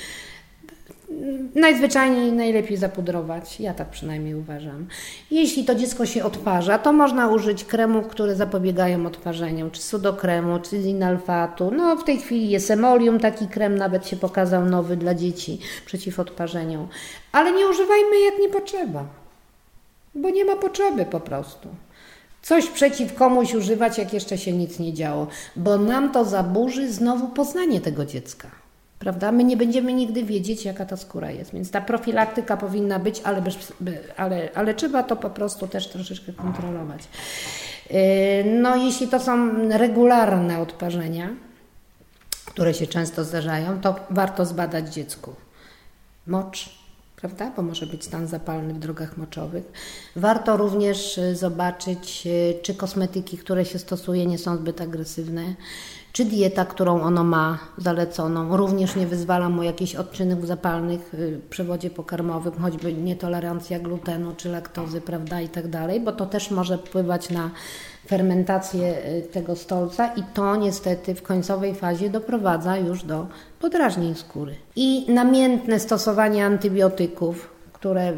Najzwyczajniej 1.56 2.32
najlepiej 2.32 2.78
zapudrować, 2.78 3.60
ja 3.60 3.74
tak 3.74 3.90
przynajmniej 3.90 4.36
uważam. 4.36 4.88
Jeśli 5.32 5.66
to 5.66 5.76
dziecko 5.76 6.06
się 6.06 6.24
odparza, 6.24 6.80
to 6.80 6.94
można 6.94 7.28
użyć 7.28 7.64
kremów, 7.64 8.08
które 8.08 8.36
zapobiegają 8.36 9.06
odparzeniu, 9.06 9.70
czy 9.70 9.82
sudokremu, 9.82 10.60
czy 10.60 10.82
zinalfatu. 10.82 11.72
No 11.72 11.96
w 11.96 12.04
tej 12.04 12.18
chwili 12.18 12.50
jest 12.50 12.72
emolium, 12.72 13.20
taki 13.20 13.48
krem 13.48 13.78
nawet 13.78 14.08
się 14.08 14.16
pokazał 14.16 14.66
nowy 14.66 14.98
dla 14.98 15.16
dzieci 15.16 15.60
przeciw 15.86 16.20
odparzeniu. 16.20 16.88
Ale 17.32 17.52
nie 17.52 17.68
używajmy 17.68 18.20
jak 18.26 18.40
nie 18.40 18.50
potrzeba, 18.50 19.06
bo 20.16 20.30
nie 20.30 20.46
ma 20.46 20.56
potrzeby 20.56 21.06
po 21.06 21.20
prostu. 21.20 21.70
Coś 22.42 22.68
przeciw 22.68 23.14
komuś 23.14 23.54
używać, 23.54 23.98
jak 23.98 24.14
jeszcze 24.14 24.38
się 24.38 24.54
nic 24.54 24.80
nie 24.80 24.94
działo, 24.94 25.28
bo 25.56 25.78
nam 25.78 26.12
to 26.12 26.26
zaburzy 26.26 26.94
znowu 26.94 27.28
poznanie 27.28 27.82
tego 27.82 28.06
dziecka 28.06 28.61
prawda? 29.02 29.32
My 29.32 29.44
nie 29.44 29.58
będziemy 29.58 29.94
nigdy 29.94 30.24
wiedzieć, 30.24 30.66
jaka 30.66 30.86
ta 30.86 30.98
skóra 30.98 31.32
jest, 31.32 31.54
więc 31.54 31.72
ta 31.72 31.82
profilaktyka 31.82 32.58
powinna 32.58 33.00
być, 33.00 33.22
ale, 33.24 33.42
bez, 33.42 33.74
ale, 34.18 34.50
ale 34.56 34.74
trzeba 34.74 35.04
to 35.04 35.16
po 35.16 35.30
prostu 35.30 35.68
też 35.68 35.88
troszeczkę 35.88 36.34
kontrolować. 36.34 37.02
Yy, 37.90 38.00
no, 38.62 38.76
jeśli 38.76 39.08
to 39.08 39.20
są 39.20 39.50
regularne 39.70 40.60
odparzenia, 40.60 41.30
które 42.46 42.74
się 42.74 42.88
często 42.88 43.24
zdarzają, 43.24 43.82
to 43.82 43.96
warto 44.10 44.46
zbadać 44.46 44.94
dziecku 44.94 45.36
mocz, 46.28 46.70
prawda? 47.16 47.52
Bo 47.56 47.62
może 47.62 47.88
być 47.88 48.04
stan 48.04 48.28
zapalny 48.28 48.74
w 48.74 48.80
drogach 48.80 49.18
moczowych. 49.18 49.72
Warto 50.16 50.58
również 50.58 51.18
y, 51.18 51.36
zobaczyć, 51.36 52.24
y, 52.26 52.60
czy 52.62 52.76
kosmetyki, 52.76 53.38
które 53.38 53.66
się 53.66 53.80
stosuje, 53.80 54.26
nie 54.26 54.38
są 54.38 54.58
zbyt 54.58 54.82
agresywne, 54.82 55.56
czy 56.12 56.26
dieta, 56.26 56.66
którą 56.66 57.02
ono 57.02 57.24
ma 57.24 57.60
zaleconą, 57.78 58.58
również 58.58 58.96
nie 58.96 59.08
wyzwala 59.08 59.50
mu 59.50 59.64
jakichś 59.64 59.96
odczynów 59.96 60.48
zapalnych 60.48 61.10
w 61.14 61.50
przewodzie 61.50 61.90
pokarmowym, 61.90 62.54
choćby 62.62 62.94
nietolerancja 62.94 63.80
glutenu 63.80 64.34
czy 64.38 64.50
laktozy, 64.50 65.02
prawda, 65.02 65.42
i 65.42 65.50
tak 65.50 65.68
dalej, 65.68 66.00
bo 66.00 66.12
to 66.12 66.26
też 66.26 66.52
może 66.52 66.78
wpływać 66.78 67.30
na 67.30 67.52
fermentację 68.08 69.06
y, 69.06 69.22
tego 69.22 69.56
stolca 69.56 70.08
i 70.08 70.24
to 70.34 70.56
niestety 70.56 71.16
w 71.16 71.22
końcowej 71.22 71.76
fazie 71.76 72.10
doprowadza 72.10 72.78
już 72.78 73.04
do 73.04 73.28
podrażnień 73.60 74.16
skóry. 74.16 74.56
I 74.76 75.06
namiętne 75.14 75.80
stosowanie 75.80 76.46
antybiotyków, 76.46 77.50
które 77.82 78.14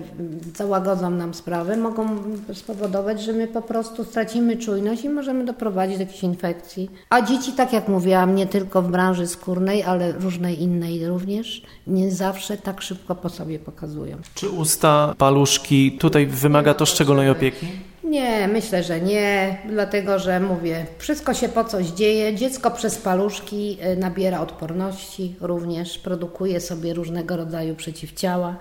załagodzą 0.56 1.10
nam 1.10 1.34
sprawę, 1.34 1.78
mogą 1.78 2.08
spowodować, 2.54 3.22
że 3.22 3.34
my 3.34 3.48
po 3.48 3.62
prostu 3.62 4.04
stracimy 4.04 4.58
czujność 4.58 5.04
i 5.04 5.10
możemy 5.10 5.46
doprowadzić 5.46 5.98
do 5.98 6.04
jakiejś 6.04 6.24
infekcji. 6.24 6.90
A 7.10 7.22
dzieci, 7.22 7.52
tak 7.52 7.74
jak 7.74 7.88
mówiłam, 7.88 8.36
nie 8.36 8.46
tylko 8.46 8.82
w 8.82 8.92
branży 8.92 9.28
skórnej, 9.28 9.84
ale 9.84 10.12
różnej 10.12 10.62
innej 10.62 11.08
również, 11.08 11.62
nie 11.88 12.12
zawsze 12.12 12.58
tak 12.58 12.82
szybko 12.82 13.16
po 13.16 13.30
sobie 13.30 13.60
pokazują. 13.60 14.18
Czy 14.36 14.50
usta, 14.50 15.16
paluszki, 15.18 15.98
tutaj 15.98 16.26
wymaga 16.26 16.74
to 16.74 16.86
szczególnej 16.86 17.30
opieki? 17.30 17.68
Nie, 18.04 18.48
myślę, 18.48 18.84
że 18.84 19.02
nie, 19.02 19.58
dlatego 19.70 20.20
że 20.20 20.40
mówię, 20.40 20.86
wszystko 20.98 21.34
się 21.34 21.50
po 21.50 21.64
coś 21.64 21.88
dzieje. 21.88 22.36
Dziecko 22.36 22.72
przez 22.72 22.98
paluszki 22.98 23.78
y, 23.94 23.98
nabiera 23.98 24.42
odporności, 24.42 25.36
również 25.42 25.98
produkuje 25.98 26.62
sobie 26.62 26.94
różnego 26.94 27.38
rodzaju 27.38 27.76
przeciwciała 27.76 28.56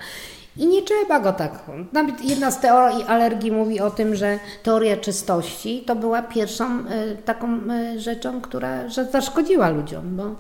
i 0.57 0.67
nie 0.67 0.83
trzeba 0.83 1.21
go 1.21 1.33
tak. 1.33 1.65
Nawet 1.93 2.25
jedna 2.25 2.51
z 2.51 2.61
teorii 2.61 3.05
alergii 3.05 3.53
mówi 3.53 3.81
o 3.81 3.91
tym, 3.91 4.15
że 4.15 4.39
teoria 4.63 4.97
czystości 4.97 5.85
to 5.87 5.97
była 5.97 6.23
pierwszą 6.23 6.81
y, 6.81 7.17
taką 7.25 7.59
y, 7.95 8.01
rzeczą, 8.01 8.41
która 8.41 8.89
że 8.89 9.05
zaszkodziła 9.05 9.69
ludziom, 9.69 10.17
bo, 10.17 10.37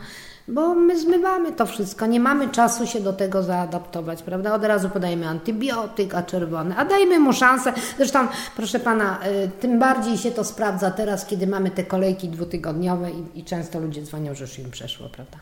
bo 0.48 0.74
my 0.74 1.00
zmywamy 1.00 1.52
to 1.52 1.66
wszystko, 1.66 2.06
nie 2.06 2.20
mamy 2.20 2.48
czasu 2.48 2.86
się 2.86 3.00
do 3.00 3.12
tego 3.12 3.42
zaadaptować, 3.42 4.22
prawda? 4.22 4.54
Od 4.54 4.64
razu 4.64 4.90
podajemy 4.90 5.28
antybiotyk, 5.28 6.14
a 6.14 6.22
czerwony, 6.22 6.76
a 6.76 6.84
dajmy 6.84 7.18
mu 7.18 7.32
szansę. 7.32 7.72
Zresztą, 7.96 8.18
proszę 8.56 8.80
pana, 8.80 9.18
y, 9.44 9.50
tym 9.60 9.78
bardziej 9.78 10.18
się 10.18 10.30
to 10.30 10.44
sprawdza 10.44 10.90
teraz, 10.90 11.26
kiedy 11.26 11.46
mamy 11.46 11.70
te 11.70 11.84
kolejki 11.84 12.28
dwutygodniowe 12.28 13.10
i, 13.10 13.40
i 13.40 13.44
często 13.44 13.80
ludzie 13.80 14.02
dzwonią, 14.02 14.34
że 14.34 14.44
już 14.44 14.58
im 14.58 14.70
przeszło, 14.70 15.08
prawda? 15.08 15.38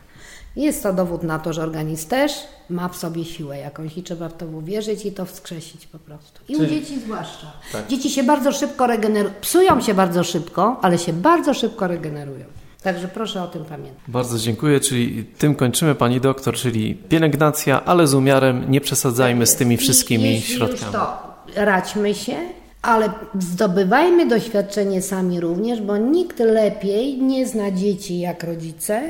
Jest 0.55 0.83
to 0.83 0.93
dowód 0.93 1.23
na 1.23 1.39
to, 1.39 1.53
że 1.53 1.63
organizm 1.63 2.09
też 2.09 2.31
ma 2.69 2.89
w 2.89 2.95
sobie 2.95 3.25
siłę 3.25 3.57
jakąś 3.57 3.97
i 3.97 4.03
trzeba 4.03 4.29
w 4.29 4.37
to 4.37 4.45
uwierzyć 4.45 5.05
i 5.05 5.11
to 5.11 5.25
wskrzesić 5.25 5.87
po 5.87 5.99
prostu. 5.99 6.41
I 6.49 6.55
Czyli... 6.55 6.65
u 6.65 6.69
dzieci 6.69 6.99
zwłaszcza. 6.99 7.47
Tak. 7.71 7.87
Dzieci 7.87 8.09
się 8.09 8.23
bardzo 8.23 8.51
szybko 8.51 8.87
regenerują, 8.87 9.33
psują 9.41 9.81
się 9.81 9.93
bardzo 9.93 10.23
szybko, 10.23 10.79
ale 10.81 10.97
się 10.97 11.13
bardzo 11.13 11.53
szybko 11.53 11.87
regenerują. 11.87 12.45
Także 12.83 13.07
proszę 13.07 13.43
o 13.43 13.47
tym 13.47 13.65
pamiętać. 13.65 14.03
Bardzo 14.07 14.37
dziękuję, 14.37 14.79
czyli 14.79 15.25
tym 15.37 15.55
kończymy 15.55 15.95
Pani 15.95 16.21
doktor, 16.21 16.55
czyli 16.55 16.95
pielęgnacja, 16.95 17.85
ale 17.85 18.07
z 18.07 18.13
umiarem, 18.13 18.71
nie 18.71 18.81
przesadzajmy 18.81 19.47
z 19.47 19.55
tymi 19.55 19.77
wszystkimi 19.77 20.33
Jeśli 20.33 20.55
środkami. 20.55 20.81
Już 20.81 20.91
to 20.91 21.17
radźmy 21.55 22.13
się, 22.13 22.35
ale 22.81 23.09
zdobywajmy 23.39 24.25
doświadczenie 24.25 25.01
sami 25.01 25.39
również, 25.39 25.81
bo 25.81 25.97
nikt 25.97 26.39
lepiej 26.39 27.17
nie 27.17 27.47
zna 27.47 27.71
dzieci 27.71 28.19
jak 28.19 28.43
rodzice, 28.43 29.01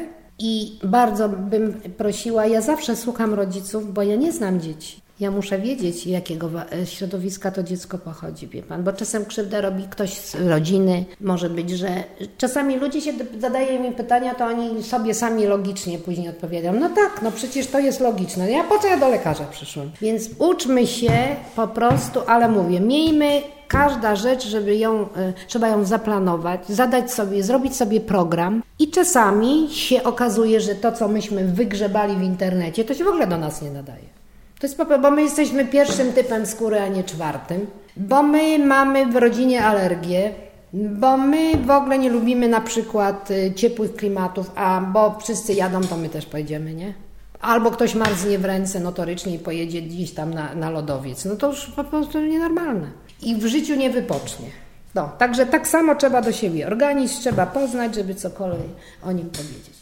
i 0.42 0.80
bardzo 0.84 1.30
bym 1.30 1.74
prosiła, 1.98 2.46
ja 2.46 2.62
zawsze 2.62 2.96
słucham 2.96 3.34
rodziców, 3.34 3.94
bo 3.94 4.04
ja 4.04 4.16
nie 4.16 4.32
znam 4.32 4.62
dzieci. 4.62 5.01
Ja 5.22 5.32
muszę 5.32 5.60
wiedzieć, 5.60 6.08
jakiego 6.08 6.50
e, 6.72 6.86
środowiska 6.86 7.52
to 7.52 7.64
dziecko 7.64 7.98
pochodzi, 7.98 8.48
wie 8.48 8.64
pan, 8.64 8.84
bo 8.84 8.94
czasem 8.94 9.26
krzywdę 9.26 9.62
robi 9.62 9.84
ktoś 9.90 10.14
z 10.14 10.36
rodziny. 10.36 11.06
Może 11.20 11.50
być, 11.50 11.70
że 11.70 12.04
czasami 12.38 12.78
ludzie 12.78 13.02
się 13.02 13.14
zadają 13.40 13.84
mi 13.84 13.92
pytania, 13.92 14.36
to 14.36 14.46
oni 14.46 14.84
sobie 14.84 15.14
sami 15.14 15.46
logicznie 15.46 16.00
później 16.00 16.30
odpowiadają. 16.30 16.80
No 16.80 16.90
tak, 16.90 17.22
no 17.22 17.32
przecież 17.32 17.68
to 17.68 17.80
jest 17.80 18.00
logiczne. 18.00 18.52
Ja 18.52 18.64
po 18.64 18.80
co 18.80 18.88
ja 18.88 18.98
do 18.98 19.10
lekarza 19.10 19.44
przyszłam? 19.44 19.92
Więc 20.02 20.30
uczmy 20.40 20.88
się 20.88 21.12
po 21.56 21.68
prostu, 21.68 22.20
ale 22.28 22.50
mówię, 22.50 22.80
miejmy 22.80 23.42
każda 23.68 24.16
rzecz, 24.16 24.48
żeby 24.48 24.76
ją, 24.76 25.02
e, 25.02 25.34
trzeba 25.48 25.68
ją 25.68 25.86
zaplanować, 25.86 26.68
zadać 26.68 27.12
sobie, 27.12 27.44
zrobić 27.44 27.76
sobie 27.76 28.00
program 28.00 28.64
i 28.80 28.92
czasami 28.92 29.70
się 29.70 30.04
okazuje, 30.04 30.62
że 30.62 30.76
to, 30.76 30.92
co 30.92 31.08
myśmy 31.08 31.46
wygrzebali 31.46 32.16
w 32.16 32.24
internecie, 32.24 32.86
to 32.86 32.94
się 32.94 33.04
w 33.04 33.08
ogóle 33.08 33.28
do 33.28 33.38
nas 33.38 33.62
nie 33.62 33.72
nadaje. 33.72 34.21
To 34.62 34.68
jest 34.68 34.78
bo 35.02 35.12
my 35.12 35.22
jesteśmy 35.22 35.66
pierwszym 35.66 36.14
typem 36.14 36.46
skóry, 36.46 36.80
a 36.80 36.88
nie 36.88 37.04
czwartym, 37.04 37.68
bo 37.98 38.24
my 38.24 38.60
mamy 38.60 39.06
w 39.06 39.16
rodzinie 39.16 39.64
alergię, 39.64 40.32
bo 40.74 41.18
my 41.18 41.58
w 41.58 41.70
ogóle 41.70 42.00
nie 42.00 42.10
lubimy 42.10 42.48
na 42.48 42.62
przykład 42.62 43.32
y, 43.32 43.54
ciepłych 43.56 43.96
klimatów, 43.96 44.52
a 44.56 44.82
bo 44.82 45.20
wszyscy 45.20 45.54
jadą, 45.54 45.82
to 45.82 45.98
my 45.98 46.10
też 46.10 46.26
pojedziemy, 46.26 46.74
nie? 46.74 46.94
Albo 47.40 47.72
ktoś 47.72 47.96
marznie 47.96 48.40
w 48.40 48.46
ręce 48.46 48.80
notorycznie 48.80 49.36
i 49.36 49.40
pojedzie 49.40 49.82
gdzieś 49.82 50.12
tam 50.12 50.34
na, 50.34 50.56
na 50.56 50.70
lodowiec. 50.70 51.26
No 51.26 51.36
to 51.36 51.48
już 51.48 51.66
po 51.66 51.84
prostu 51.84 52.20
nienormalne 52.20 52.88
i 53.22 53.36
w 53.36 53.46
życiu 53.46 53.76
nie 53.76 53.90
wypocznie. 53.90 54.48
No, 54.96 55.10
także 55.18 55.46
tak 55.46 55.68
samo 55.68 55.96
trzeba 55.96 56.22
do 56.22 56.32
siebie 56.32 56.68
organizm 56.68 57.20
trzeba 57.20 57.46
poznać, 57.46 57.96
żeby 57.96 58.16
cokolwiek 58.16 58.70
o 59.04 59.12
nim 59.12 59.30
powiedzieć. 59.30 59.82